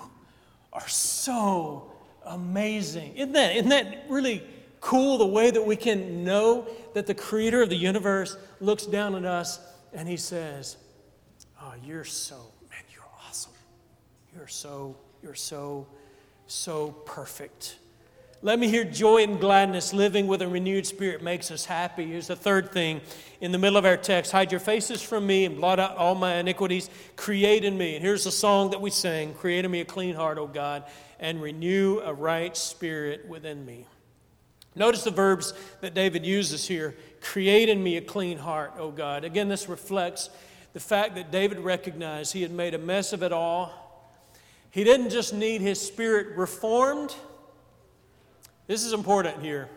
are 0.73 0.87
so 0.87 1.91
amazing. 2.23 3.15
Isn't 3.15 3.33
that, 3.33 3.55
isn't 3.55 3.69
that 3.69 4.05
really 4.09 4.43
cool 4.79 5.17
the 5.17 5.25
way 5.25 5.49
that 5.49 5.65
we 5.65 5.75
can 5.75 6.23
know 6.23 6.67
that 6.93 7.07
the 7.07 7.15
creator 7.15 7.63
of 7.63 7.69
the 7.69 7.75
universe 7.75 8.37
looks 8.59 8.85
down 8.85 9.15
at 9.15 9.25
us 9.25 9.59
and 9.91 10.07
he 10.07 10.17
says, 10.17 10.77
you're 11.83 12.03
so, 12.03 12.35
man, 12.69 12.79
you're 12.93 13.03
awesome. 13.27 13.53
You're 14.35 14.47
so, 14.47 14.95
you're 15.23 15.35
so, 15.35 15.87
so 16.47 16.91
perfect. 17.05 17.77
Let 18.41 18.59
me 18.59 18.67
hear 18.67 18.83
joy 18.83 19.23
and 19.23 19.39
gladness. 19.39 19.93
Living 19.93 20.27
with 20.27 20.43
a 20.43 20.47
renewed 20.47 20.85
spirit 20.85 21.23
makes 21.23 21.49
us 21.49 21.65
happy. 21.65 22.05
Here's 22.05 22.27
the 22.27 22.35
third 22.35 22.71
thing 22.71 23.01
in 23.41 23.51
the 23.51 23.57
middle 23.57 23.77
of 23.77 23.85
our 23.85 23.97
text 23.97 24.31
Hide 24.31 24.51
your 24.51 24.59
faces 24.59 25.01
from 25.01 25.25
me 25.25 25.45
and 25.45 25.55
blot 25.55 25.79
out 25.79 25.97
all 25.97 26.13
my 26.13 26.35
iniquities. 26.35 26.89
Create 27.15 27.65
in 27.65 27.77
me. 27.77 27.95
And 27.95 28.05
here's 28.05 28.25
the 28.25 28.31
song 28.31 28.69
that 28.69 28.81
we 28.81 28.91
sang 28.91 29.33
Create 29.33 29.65
in 29.65 29.71
me 29.71 29.81
a 29.81 29.85
clean 29.85 30.13
heart, 30.13 30.37
O 30.37 30.45
God, 30.45 30.83
and 31.19 31.41
renew 31.41 32.01
a 32.01 32.13
right 32.13 32.55
spirit 32.55 33.27
within 33.27 33.65
me. 33.65 33.87
Notice 34.75 35.03
the 35.03 35.11
verbs 35.11 35.53
that 35.81 35.93
David 35.93 36.25
uses 36.25 36.67
here 36.67 36.95
create 37.21 37.69
in 37.69 37.81
me 37.81 37.97
a 37.97 38.01
clean 38.01 38.37
heart, 38.37 38.73
O 38.77 38.91
God. 38.91 39.23
Again, 39.23 39.47
this 39.47 39.67
reflects 39.67 40.29
the 40.75 40.81
fact 40.81 41.15
that 41.15 41.31
David 41.31 41.59
recognized 41.59 42.33
he 42.33 42.41
had 42.41 42.51
made 42.51 42.73
a 42.73 42.77
mess 42.77 43.13
of 43.13 43.23
it 43.23 43.31
all. 43.31 43.71
He 44.71 44.83
didn't 44.83 45.09
just 45.09 45.33
need 45.33 45.61
his 45.61 45.79
spirit 45.79 46.35
reformed. 46.35 47.15
This 48.67 48.83
is 48.83 48.91
important 48.91 49.41
here. 49.41 49.69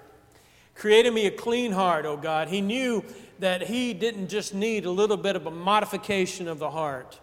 Created 0.74 1.14
me 1.14 1.26
a 1.26 1.30
clean 1.30 1.70
heart, 1.70 2.04
O 2.04 2.16
God. 2.16 2.48
He 2.48 2.61
knew 2.61 3.04
that 3.38 3.62
he 3.62 3.94
didn't 3.94 4.26
just 4.26 4.54
need 4.54 4.87
a 4.87 4.90
little 4.90 5.16
bit 5.16 5.37
of 5.37 5.46
a 5.46 5.52
modification 5.52 6.48
of 6.48 6.58
the 6.58 6.68
heart. 6.68 7.20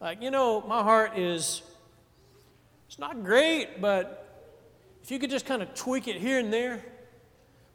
Like, 0.00 0.22
you 0.22 0.30
know, 0.30 0.62
my 0.62 0.82
heart 0.82 1.18
is, 1.18 1.60
it's 2.86 2.98
not 2.98 3.22
great, 3.24 3.78
but 3.78 4.48
if 5.02 5.10
you 5.10 5.18
could 5.18 5.28
just 5.28 5.44
kind 5.44 5.60
of 5.60 5.74
tweak 5.74 6.08
it 6.08 6.16
here 6.16 6.38
and 6.38 6.50
there, 6.50 6.82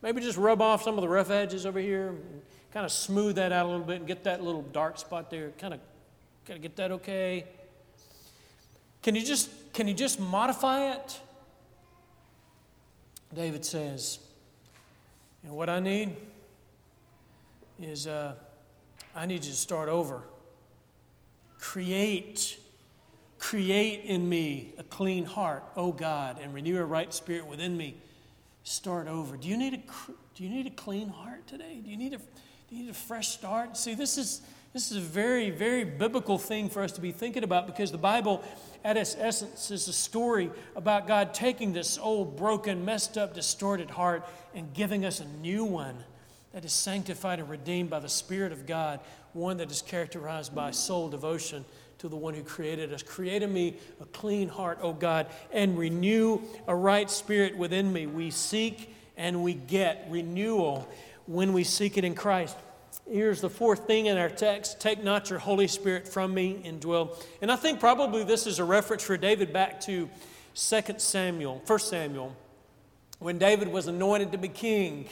maybe 0.01 0.19
just 0.19 0.39
rub 0.39 0.63
off 0.63 0.81
some 0.81 0.95
of 0.95 1.03
the 1.03 1.09
rough 1.09 1.29
edges 1.29 1.67
over 1.67 1.79
here, 1.79 2.15
kind 2.73 2.85
of 2.87 2.91
smooth 2.91 3.35
that 3.35 3.51
out 3.51 3.67
a 3.67 3.69
little 3.69 3.85
bit 3.85 3.97
and 3.97 4.07
get 4.07 4.23
that 4.23 4.43
little 4.43 4.63
dark 4.63 4.97
spot 4.97 5.29
there, 5.29 5.51
kind 5.59 5.75
of, 5.75 5.79
kind 6.47 6.57
of 6.57 6.63
get 6.63 6.75
that 6.75 6.91
okay. 6.91 7.45
Can 9.03 9.13
you 9.13 9.23
just, 9.23 9.51
can 9.73 9.87
you 9.87 9.93
just 9.93 10.19
modify 10.19 10.91
it? 10.93 11.19
David 13.31 13.63
says, 13.63 14.17
you 15.43 15.49
know 15.49 15.55
what 15.55 15.69
I 15.69 15.79
need 15.79 16.15
is 17.79 18.07
uh, 18.07 18.33
I 19.15 19.27
need 19.27 19.45
you 19.45 19.51
to 19.51 19.57
start 19.57 19.87
over. 19.87 20.23
Create, 21.59 22.57
create 23.37 24.05
in 24.05 24.27
me 24.27 24.73
a 24.79 24.83
clean 24.83 25.25
heart, 25.25 25.63
O 25.75 25.91
God, 25.91 26.39
and 26.41 26.53
renew 26.53 26.79
a 26.79 26.85
right 26.85 27.13
spirit 27.13 27.45
within 27.45 27.77
me. 27.77 27.97
Start 28.63 29.07
over. 29.07 29.37
Do 29.37 29.47
you 29.47 29.57
need 29.57 29.73
a, 29.75 30.11
do 30.35 30.43
you 30.43 30.49
need 30.49 30.65
a 30.65 30.71
clean 30.71 31.09
heart 31.09 31.45
today? 31.45 31.81
Do 31.83 31.91
you 31.91 31.97
need 31.97 32.13
a, 32.13 32.19
you 32.73 32.83
need 32.85 32.89
a 32.89 32.93
fresh 32.93 33.27
start? 33.27 33.77
See, 33.77 33.93
this 33.93 34.17
is, 34.17 34.41
this 34.73 34.89
is 34.89 34.97
a 34.97 35.01
very, 35.01 35.51
very 35.51 35.83
biblical 35.83 36.39
thing 36.39 36.69
for 36.69 36.81
us 36.81 36.91
to 36.93 37.01
be 37.01 37.11
thinking 37.11 37.43
about 37.43 37.67
because 37.67 37.91
the 37.91 37.99
Bible 37.99 38.43
at 38.83 38.97
its 38.97 39.15
essence 39.19 39.69
is 39.69 39.87
a 39.87 39.93
story 39.93 40.49
about 40.75 41.05
God 41.05 41.35
taking 41.35 41.71
this 41.71 41.99
old, 41.99 42.35
broken, 42.35 42.83
messed 42.83 43.15
up, 43.15 43.35
distorted 43.35 43.91
heart 43.91 44.27
and 44.55 44.73
giving 44.73 45.05
us 45.05 45.19
a 45.19 45.25
new 45.25 45.63
one 45.63 46.03
that 46.51 46.65
is 46.65 46.73
sanctified 46.73 47.39
and 47.39 47.47
redeemed 47.47 47.91
by 47.91 47.99
the 47.99 48.09
Spirit 48.09 48.51
of 48.51 48.65
God, 48.65 48.99
one 49.33 49.57
that 49.57 49.69
is 49.69 49.83
characterized 49.83 50.55
by 50.55 50.71
soul 50.71 51.09
devotion 51.09 51.65
to 51.99 52.07
the 52.07 52.15
one 52.15 52.33
who 52.33 52.41
created 52.41 52.91
us. 52.91 53.03
Create 53.03 53.43
in 53.43 53.53
me 53.53 53.75
a 54.01 54.05
clean 54.05 54.49
heart, 54.49 54.79
O 54.81 54.93
God, 54.93 55.27
and 55.51 55.77
renew 55.77 56.41
a 56.67 56.75
right 56.75 57.09
spirit 57.09 57.55
within 57.55 57.93
me. 57.93 58.07
We 58.07 58.31
seek 58.31 58.95
and 59.15 59.43
we 59.43 59.53
get 59.53 60.07
renewal 60.09 60.89
when 61.25 61.53
we 61.53 61.63
seek 61.63 61.97
it 61.97 62.03
in 62.03 62.15
Christ. 62.15 62.57
Here's 63.09 63.41
the 63.41 63.49
fourth 63.49 63.85
thing 63.85 64.05
in 64.05 64.17
our 64.17 64.29
text 64.29 64.79
take 64.79 65.03
not 65.03 65.29
your 65.29 65.39
Holy 65.39 65.67
Spirit 65.67 66.07
from 66.07 66.33
me 66.33 66.61
and 66.63 66.79
dwell. 66.79 67.17
And 67.41 67.51
I 67.51 67.55
think 67.55 67.79
probably 67.79 68.23
this 68.23 68.47
is 68.47 68.59
a 68.59 68.63
reference 68.63 69.03
for 69.03 69.17
David 69.17 69.51
back 69.51 69.81
to 69.81 70.09
2 70.55 70.81
Samuel, 70.97 71.61
1 71.65 71.79
Samuel, 71.79 72.35
when 73.19 73.37
David 73.37 73.67
was 73.67 73.87
anointed 73.87 74.31
to 74.31 74.37
be 74.37 74.47
king. 74.47 75.07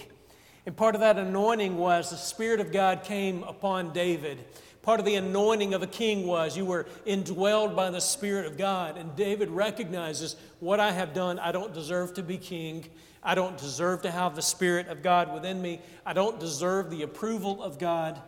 And 0.65 0.77
part 0.77 0.95
of 0.95 1.01
that 1.01 1.17
anointing 1.17 1.77
was 1.77 2.11
the 2.11 2.17
Spirit 2.17 2.59
of 2.59 2.71
God 2.71 3.03
came 3.03 3.43
upon 3.43 3.93
David. 3.93 4.39
Part 4.83 4.99
of 4.99 5.05
the 5.05 5.15
anointing 5.15 5.73
of 5.73 5.83
a 5.83 5.87
king 5.87 6.25
was 6.25 6.55
you 6.55 6.65
were 6.65 6.87
indwelled 7.05 7.75
by 7.75 7.89
the 7.89 7.99
Spirit 7.99 8.45
of 8.45 8.57
God. 8.57 8.97
And 8.97 9.15
David 9.15 9.49
recognizes 9.49 10.35
what 10.59 10.79
I 10.79 10.91
have 10.91 11.13
done, 11.13 11.39
I 11.39 11.51
don't 11.51 11.73
deserve 11.73 12.13
to 12.15 12.23
be 12.23 12.37
king. 12.37 12.85
I 13.23 13.35
don't 13.35 13.57
deserve 13.57 14.01
to 14.03 14.11
have 14.11 14.35
the 14.35 14.41
Spirit 14.41 14.87
of 14.87 15.03
God 15.03 15.33
within 15.33 15.61
me. 15.61 15.81
I 16.05 16.13
don't 16.13 16.39
deserve 16.39 16.89
the 16.89 17.03
approval 17.03 17.61
of 17.61 17.77
God. 17.77 18.19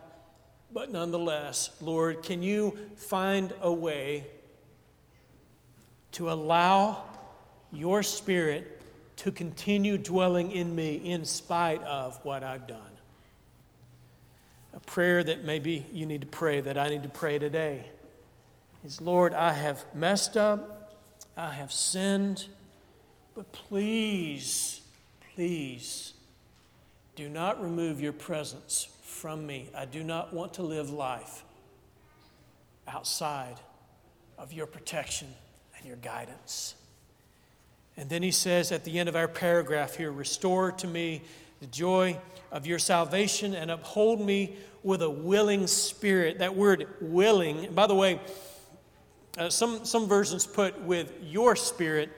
But 0.72 0.90
nonetheless, 0.90 1.70
Lord, 1.80 2.22
can 2.22 2.42
you 2.42 2.78
find 2.96 3.52
a 3.60 3.72
way 3.72 4.26
to 6.12 6.30
allow 6.30 7.02
your 7.72 8.02
Spirit 8.02 8.82
to 9.16 9.32
continue 9.32 9.98
dwelling 9.98 10.52
in 10.52 10.74
me 10.74 10.96
in 10.96 11.24
spite 11.24 11.82
of 11.82 12.18
what 12.24 12.44
I've 12.44 12.66
done? 12.66 12.80
A 14.74 14.80
prayer 14.80 15.22
that 15.24 15.44
maybe 15.44 15.86
you 15.92 16.06
need 16.06 16.20
to 16.20 16.26
pray, 16.26 16.60
that 16.60 16.78
I 16.78 16.88
need 16.88 17.04
to 17.04 17.08
pray 17.08 17.38
today, 17.38 17.84
is 18.84 19.00
Lord, 19.00 19.34
I 19.34 19.52
have 19.52 19.84
messed 19.94 20.36
up, 20.36 20.98
I 21.36 21.52
have 21.52 21.72
sinned, 21.72 22.46
but 23.34 23.50
please 23.52 24.80
Please 25.34 26.12
do 27.16 27.28
not 27.28 27.60
remove 27.60 28.00
your 28.00 28.12
presence 28.12 28.88
from 29.02 29.46
me. 29.46 29.68
I 29.76 29.84
do 29.84 30.04
not 30.04 30.32
want 30.32 30.54
to 30.54 30.62
live 30.62 30.90
life 30.90 31.42
outside 32.86 33.56
of 34.38 34.52
your 34.52 34.66
protection 34.66 35.28
and 35.76 35.86
your 35.86 35.96
guidance. 35.96 36.76
And 37.96 38.08
then 38.08 38.22
he 38.22 38.30
says 38.30 38.70
at 38.70 38.84
the 38.84 38.98
end 38.98 39.08
of 39.08 39.16
our 39.16 39.26
paragraph 39.26 39.96
here 39.96 40.12
Restore 40.12 40.70
to 40.72 40.86
me 40.86 41.22
the 41.60 41.66
joy 41.66 42.16
of 42.52 42.66
your 42.66 42.78
salvation 42.78 43.54
and 43.54 43.72
uphold 43.72 44.20
me 44.20 44.56
with 44.84 45.02
a 45.02 45.10
willing 45.10 45.66
spirit. 45.66 46.38
That 46.38 46.54
word 46.54 46.86
willing, 47.00 47.72
by 47.74 47.88
the 47.88 47.94
way, 47.94 48.20
uh, 49.36 49.50
some, 49.50 49.84
some 49.84 50.06
versions 50.06 50.46
put 50.46 50.80
with 50.82 51.12
your 51.22 51.56
spirit. 51.56 52.10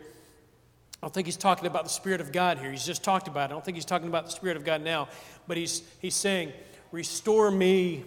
I 1.06 1.08
don't 1.08 1.14
think 1.14 1.26
he's 1.28 1.36
talking 1.36 1.68
about 1.68 1.84
the 1.84 1.90
Spirit 1.90 2.20
of 2.20 2.32
God 2.32 2.58
here. 2.58 2.68
He's 2.68 2.84
just 2.84 3.04
talked 3.04 3.28
about 3.28 3.42
it. 3.42 3.44
I 3.44 3.54
don't 3.54 3.64
think 3.64 3.76
he's 3.76 3.84
talking 3.84 4.08
about 4.08 4.24
the 4.24 4.32
Spirit 4.32 4.56
of 4.56 4.64
God 4.64 4.82
now. 4.82 5.06
But 5.46 5.56
he's, 5.56 5.82
he's 6.00 6.16
saying, 6.16 6.52
Restore 6.90 7.52
me 7.52 8.02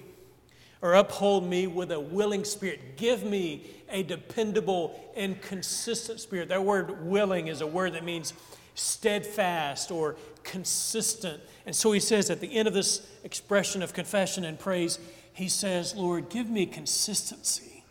or 0.82 0.96
uphold 0.96 1.48
me 1.48 1.66
with 1.66 1.94
a 1.94 2.00
willing 2.02 2.44
spirit. 2.44 2.98
Give 2.98 3.24
me 3.24 3.68
a 3.90 4.04
dependable 4.04 5.00
and 5.16 5.42
consistent 5.42 6.20
spirit. 6.20 6.50
That 6.50 6.66
word 6.66 7.06
willing 7.06 7.48
is 7.48 7.62
a 7.62 7.68
word 7.68 7.94
that 7.94 8.04
means 8.04 8.34
steadfast 8.76 9.92
or 9.92 10.18
consistent. 10.44 11.42
And 11.66 11.74
so 11.74 11.94
he 11.94 12.02
says 12.02 12.30
at 12.30 12.42
the 12.42 12.54
end 12.54 12.68
of 12.68 12.74
this 12.74 13.10
expression 13.24 13.82
of 13.82 13.94
confession 13.94 14.44
and 14.44 14.60
praise, 14.60 15.00
he 15.32 15.48
says, 15.48 15.96
Lord, 15.96 16.28
give 16.28 16.50
me 16.50 16.66
consistency. 16.66 17.86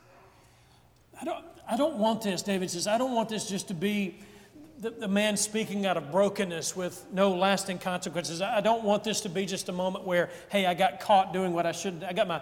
I 1.18 1.24
don't, 1.24 1.46
I 1.66 1.78
don't 1.78 1.96
want 1.96 2.20
this, 2.20 2.42
David 2.42 2.68
says, 2.68 2.86
I 2.86 2.98
don't 2.98 3.14
want 3.14 3.30
this 3.30 3.48
just 3.48 3.68
to 3.68 3.74
be 3.74 4.18
the, 4.80 4.90
the 4.90 5.08
man 5.08 5.36
speaking 5.36 5.86
out 5.86 5.96
of 5.96 6.12
brokenness 6.12 6.76
with 6.76 7.04
no 7.12 7.34
lasting 7.34 7.78
consequences. 7.78 8.40
I 8.40 8.60
don't 8.60 8.84
want 8.84 9.04
this 9.04 9.22
to 9.22 9.28
be 9.28 9.44
just 9.44 9.68
a 9.68 9.72
moment 9.72 10.04
where, 10.04 10.30
hey, 10.50 10.66
I 10.66 10.74
got 10.74 11.00
caught 11.00 11.32
doing 11.32 11.52
what 11.52 11.66
I 11.66 11.72
shouldn't. 11.72 12.04
I 12.04 12.12
got 12.12 12.28
my, 12.28 12.40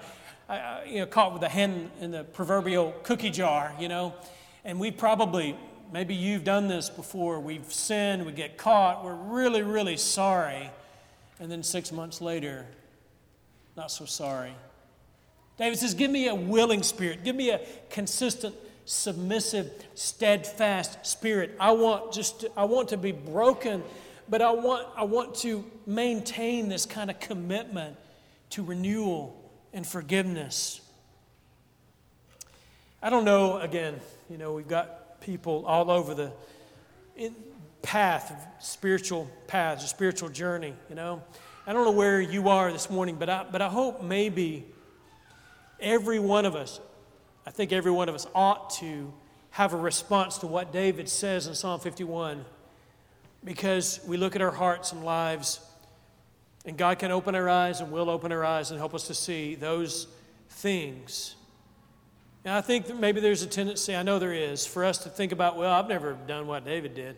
I, 0.49 0.85
you 0.85 1.01
know, 1.01 1.07
caught 1.07 1.33
with 1.33 1.40
the 1.40 1.49
hand 1.49 1.90
in 2.01 2.11
the 2.11 2.25
proverbial 2.25 2.94
cookie 3.03 3.31
jar, 3.31 3.72
you 3.81 3.88
know. 3.88 4.14
And 4.64 4.79
we 4.79 4.90
probably 4.90 5.57
maybe 5.92 6.14
you've 6.14 6.44
done 6.44 6.68
this 6.68 6.90
before. 6.90 7.40
We've 7.40 7.72
sinned, 7.72 8.27
we 8.27 8.33
get 8.33 8.57
caught, 8.57 9.05
we're 9.05 9.14
really, 9.14 9.62
really 9.62 9.96
sorry. 9.96 10.70
And 11.40 11.51
then 11.51 11.62
six 11.62 11.92
months 11.92 12.20
later, 12.20 12.66
not 13.77 13.90
so 13.90 14.05
sorry. 14.05 14.55
David 15.59 15.79
says, 15.79 15.94
Give 15.94 16.11
me 16.11 16.29
a 16.29 16.35
willing 16.35 16.83
spirit, 16.83 17.25
give 17.25 17.37
me 17.37 17.51
a 17.51 17.61
consistent, 17.90 18.55
submissive, 18.87 19.70
steadfast 19.94 21.05
spirit. 21.05 21.55
I 21.61 21.72
want 21.72 22.12
just 22.12 22.40
to, 22.40 22.51
I 22.57 22.64
want 22.64 22.88
to 22.88 22.96
be 22.96 23.12
broken, 23.12 23.83
but 24.29 24.40
I 24.40 24.53
want, 24.53 24.87
I 24.96 25.05
want 25.05 25.35
to 25.37 25.64
maintain 25.87 26.68
this 26.68 26.87
kind 26.87 27.11
of 27.11 27.20
commitment 27.20 27.96
to 28.51 28.62
renewal 28.62 29.51
and 29.75 29.87
forgiveness. 29.87 30.81
I 33.03 33.11
don't 33.11 33.25
know, 33.25 33.59
again, 33.59 34.01
you 34.31 34.38
know, 34.38 34.55
we've 34.55 34.66
got 34.68 35.20
people 35.20 35.64
all 35.66 35.90
over 35.90 36.14
the 36.14 36.33
path, 37.83 38.46
spiritual 38.61 39.29
path, 39.46 39.83
a 39.83 39.87
spiritual 39.87 40.29
journey, 40.29 40.75
you 40.88 40.94
know. 40.94 41.22
I 41.66 41.72
don't 41.72 41.85
know 41.85 41.92
where 41.92 42.20
you 42.20 42.49
are 42.49 42.72
this 42.72 42.88
morning, 42.88 43.16
but 43.16 43.29
I, 43.29 43.44
but 43.51 43.61
I 43.61 43.68
hope 43.68 44.03
maybe 44.03 44.64
every 45.81 46.18
one 46.20 46.46
of 46.46 46.55
us, 46.55 46.81
I 47.46 47.50
think 47.50 47.72
every 47.72 47.92
one 47.92 48.09
of 48.09 48.14
us 48.14 48.26
ought 48.35 48.70
to 48.78 49.12
have 49.50 49.72
a 49.72 49.76
response 49.76 50.38
to 50.38 50.46
what 50.46 50.72
David 50.72 51.09
says 51.09 51.46
in 51.46 51.54
Psalm 51.54 51.80
51 51.80 52.44
because 53.44 54.00
we 54.06 54.16
look 54.16 54.35
at 54.35 54.42
our 54.42 54.50
hearts 54.50 54.90
and 54.90 55.04
lives, 55.04 55.61
and 56.64 56.76
God 56.76 56.98
can 56.98 57.12
open 57.12 57.37
our 57.37 57.48
eyes 57.48 57.80
and 57.80 57.92
will 57.92 58.11
open 58.11 58.32
our 58.32 58.44
eyes 58.44 58.72
and 58.72 58.78
help 58.78 58.92
us 58.92 59.06
to 59.06 59.14
see 59.14 59.54
those 59.54 60.09
things. 60.50 61.37
And 62.44 62.54
I 62.54 62.61
think 62.61 62.87
that 62.87 62.98
maybe 62.98 63.20
there's 63.20 63.42
a 63.42 63.46
tendency, 63.46 63.94
I 63.94 64.02
know 64.02 64.18
there 64.18 64.32
is, 64.32 64.66
for 64.66 64.85
us 64.85 64.98
to 64.98 65.09
think 65.09 65.30
about, 65.30 65.56
well, 65.56 65.72
I've 65.72 65.88
never 65.88 66.14
done 66.26 66.46
what 66.48 66.64
David 66.64 66.94
did. 66.94 67.16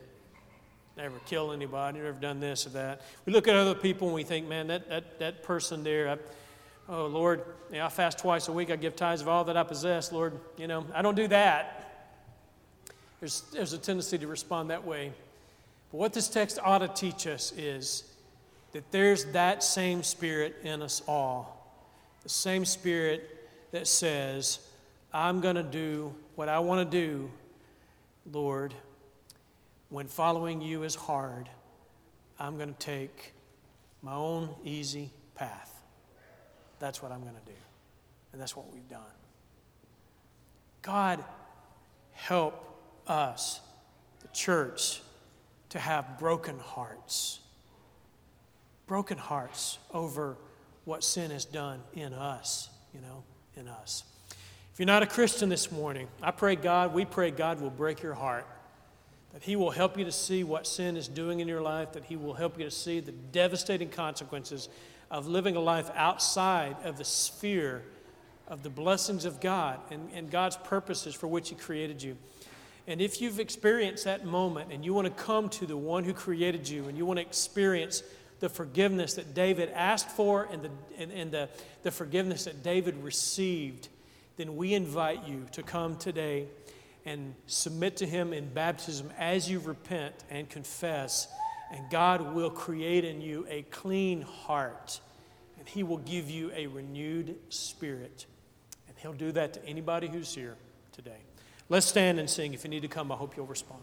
Never 0.97 1.19
killed 1.21 1.53
anybody, 1.53 1.99
never 1.99 2.13
done 2.13 2.41
this 2.41 2.67
or 2.67 2.71
that. 2.71 3.01
We 3.25 3.33
look 3.33 3.47
at 3.47 3.55
other 3.55 3.75
people 3.75 4.09
and 4.09 4.15
we 4.15 4.25
think, 4.25 4.49
man, 4.49 4.67
that, 4.67 4.89
that, 4.89 5.19
that 5.21 5.43
person 5.43 5.85
there, 5.85 6.09
I, 6.11 6.17
oh, 6.89 7.07
Lord, 7.07 7.43
yeah, 7.73 7.87
I 7.87 7.89
fast 7.89 8.19
twice 8.19 8.49
a 8.49 8.53
week. 8.53 8.71
I 8.71 8.77
give 8.77 8.97
tithes 8.97 9.21
of 9.21 9.29
all 9.29 9.45
that 9.45 9.57
I 9.57 9.63
possess. 9.63 10.13
Lord, 10.13 10.39
you 10.57 10.67
know, 10.67 10.87
I 10.95 11.03
don't 11.03 11.15
do 11.15 11.29
that. 11.29 11.85
There's, 13.21 13.43
there's 13.53 13.73
a 13.73 13.79
tendency 13.79 14.19
to 14.19 14.27
respond 14.27 14.71
that 14.71 14.85
way. 14.85 15.13
But 15.91 15.99
what 15.99 16.13
this 16.13 16.29
text 16.29 16.59
ought 16.63 16.79
to 16.79 16.89
teach 16.89 17.27
us 17.27 17.53
is 17.57 18.05
that 18.73 18.91
there's 18.91 19.25
that 19.27 19.63
same 19.63 20.03
spirit 20.03 20.57
in 20.63 20.83
us 20.83 21.03
all. 21.09 21.55
The 22.23 22.29
same 22.29 22.65
spirit 22.65 23.49
that 23.73 23.87
says, 23.87 24.61
I'm 25.13 25.41
going 25.41 25.57
to 25.57 25.63
do 25.63 26.15
what 26.37 26.49
I 26.49 26.59
want 26.59 26.91
to 26.91 26.97
do, 26.97 27.31
Lord. 28.31 28.75
When 29.89 30.07
following 30.07 30.61
you 30.61 30.83
is 30.83 30.95
hard, 30.95 31.49
I'm 32.39 32.57
going 32.57 32.73
to 32.73 32.79
take 32.79 33.33
my 34.03 34.15
own 34.15 34.51
easy 34.65 35.11
path. 35.35 35.68
That's 36.79 37.03
what 37.03 37.13
I'm 37.13 37.23
going 37.23 37.35
to 37.35 37.51
do. 37.51 37.59
And 38.33 38.41
that's 38.41 38.57
what 38.57 38.73
we've 38.73 38.89
done. 38.89 39.01
God, 40.83 41.25
help 42.13 42.65
us, 43.07 43.61
the 44.21 44.29
church, 44.29 45.01
to 45.71 45.79
have 45.79 46.19
broken 46.19 46.59
hearts. 46.59 47.41
Broken 48.87 49.19
hearts 49.19 49.79
over 49.93 50.37
what 50.85 51.05
sin 51.05 51.31
has 51.31 51.45
done 51.45 51.81
in 51.93 52.13
us, 52.15 52.71
you 52.95 53.01
know, 53.01 53.23
in 53.57 53.69
us. 53.69 54.05
If 54.73 54.79
you're 54.79 54.87
not 54.87 55.03
a 55.03 55.07
Christian 55.07 55.49
this 55.49 55.73
morning, 55.73 56.09
I 56.23 56.31
pray 56.31 56.57
God, 56.57 56.95
we 56.95 57.05
pray 57.05 57.31
God 57.31 57.61
will 57.61 57.71
break 57.71 58.01
your 58.03 58.15
heart. 58.15 58.47
That 59.35 59.43
He 59.43 59.57
will 59.57 59.71
help 59.71 59.99
you 59.99 60.05
to 60.05 60.13
see 60.13 60.45
what 60.45 60.67
sin 60.67 60.97
is 60.97 61.09
doing 61.09 61.41
in 61.41 61.49
your 61.49 61.61
life, 61.61 61.93
that 61.93 62.05
He 62.05 62.17
will 62.17 62.33
help 62.33 62.59
you 62.59 62.65
to 62.65 62.71
see 62.71 63.01
the 63.01 63.13
devastating 63.13 63.91
consequences 63.91 64.69
of 65.11 65.27
living 65.27 65.57
a 65.57 65.61
life 65.61 65.91
outside 65.95 66.77
of 66.85 66.99
the 66.99 67.05
sphere 67.05 67.83
of 68.47 68.63
the 68.63 68.71
blessings 68.71 69.25
of 69.25 69.41
God 69.41 69.79
and, 69.91 70.09
and 70.15 70.31
God's 70.31 70.57
purposes 70.57 71.15
for 71.15 71.27
which 71.27 71.51
He 71.51 71.55
created 71.55 72.03
you. 72.03 72.17
And 72.87 73.03
if 73.03 73.21
you've 73.21 73.39
experienced 73.39 74.05
that 74.05 74.25
moment 74.25 74.73
and 74.73 74.83
you 74.85 74.95
want 74.95 75.07
to 75.07 75.23
come 75.23 75.51
to 75.51 75.67
the 75.67 75.77
one 75.77 76.05
who 76.05 76.15
created 76.15 76.67
you 76.69 76.89
and 76.89 76.97
you 76.97 77.05
want 77.05 77.19
to 77.19 77.23
experience 77.25 78.03
the 78.41 78.49
forgiveness 78.49 79.15
that 79.15 79.35
David 79.35 79.71
asked 79.75 80.09
for 80.11 80.49
and 80.51 80.63
the, 80.63 80.71
and, 80.97 81.13
and 81.13 81.31
the, 81.31 81.49
the 81.83 81.91
forgiveness 81.91 82.45
that 82.45 82.63
David 82.63 82.97
received, 83.03 83.89
then 84.37 84.57
we 84.57 84.73
invite 84.73 85.27
you 85.29 85.47
to 85.53 85.63
come 85.63 85.97
today 85.97 86.47
and 87.05 87.35
submit 87.47 87.97
to 87.99 88.07
Him 88.07 88.33
in 88.33 88.49
baptism 88.49 89.11
as 89.19 89.51
you 89.51 89.59
repent 89.59 90.15
and 90.31 90.49
confess. 90.49 91.29
And 91.71 91.89
God 91.91 92.35
will 92.35 92.51
create 92.51 93.05
in 93.05 93.21
you 93.21 93.47
a 93.49 93.63
clean 93.63 94.23
heart, 94.23 95.01
and 95.59 95.69
He 95.69 95.83
will 95.83 95.99
give 95.99 96.31
you 96.31 96.51
a 96.55 96.67
renewed 96.67 97.37
spirit. 97.51 98.27
And 98.89 98.97
He'll 98.99 99.13
do 99.13 99.33
that 99.33 99.55
to 99.55 99.65
anybody 99.67 100.09
who's 100.09 100.35
here 100.35 100.57
today. 100.93 101.19
Let's 101.69 101.87
stand 101.87 102.19
and 102.19 102.29
sing. 102.29 102.55
If 102.55 102.65
you 102.65 102.71
need 102.71 102.83
to 102.83 102.89
come, 102.89 103.13
I 103.13 103.17
hope 103.17 103.37
you'll 103.37 103.47
respond. 103.47 103.83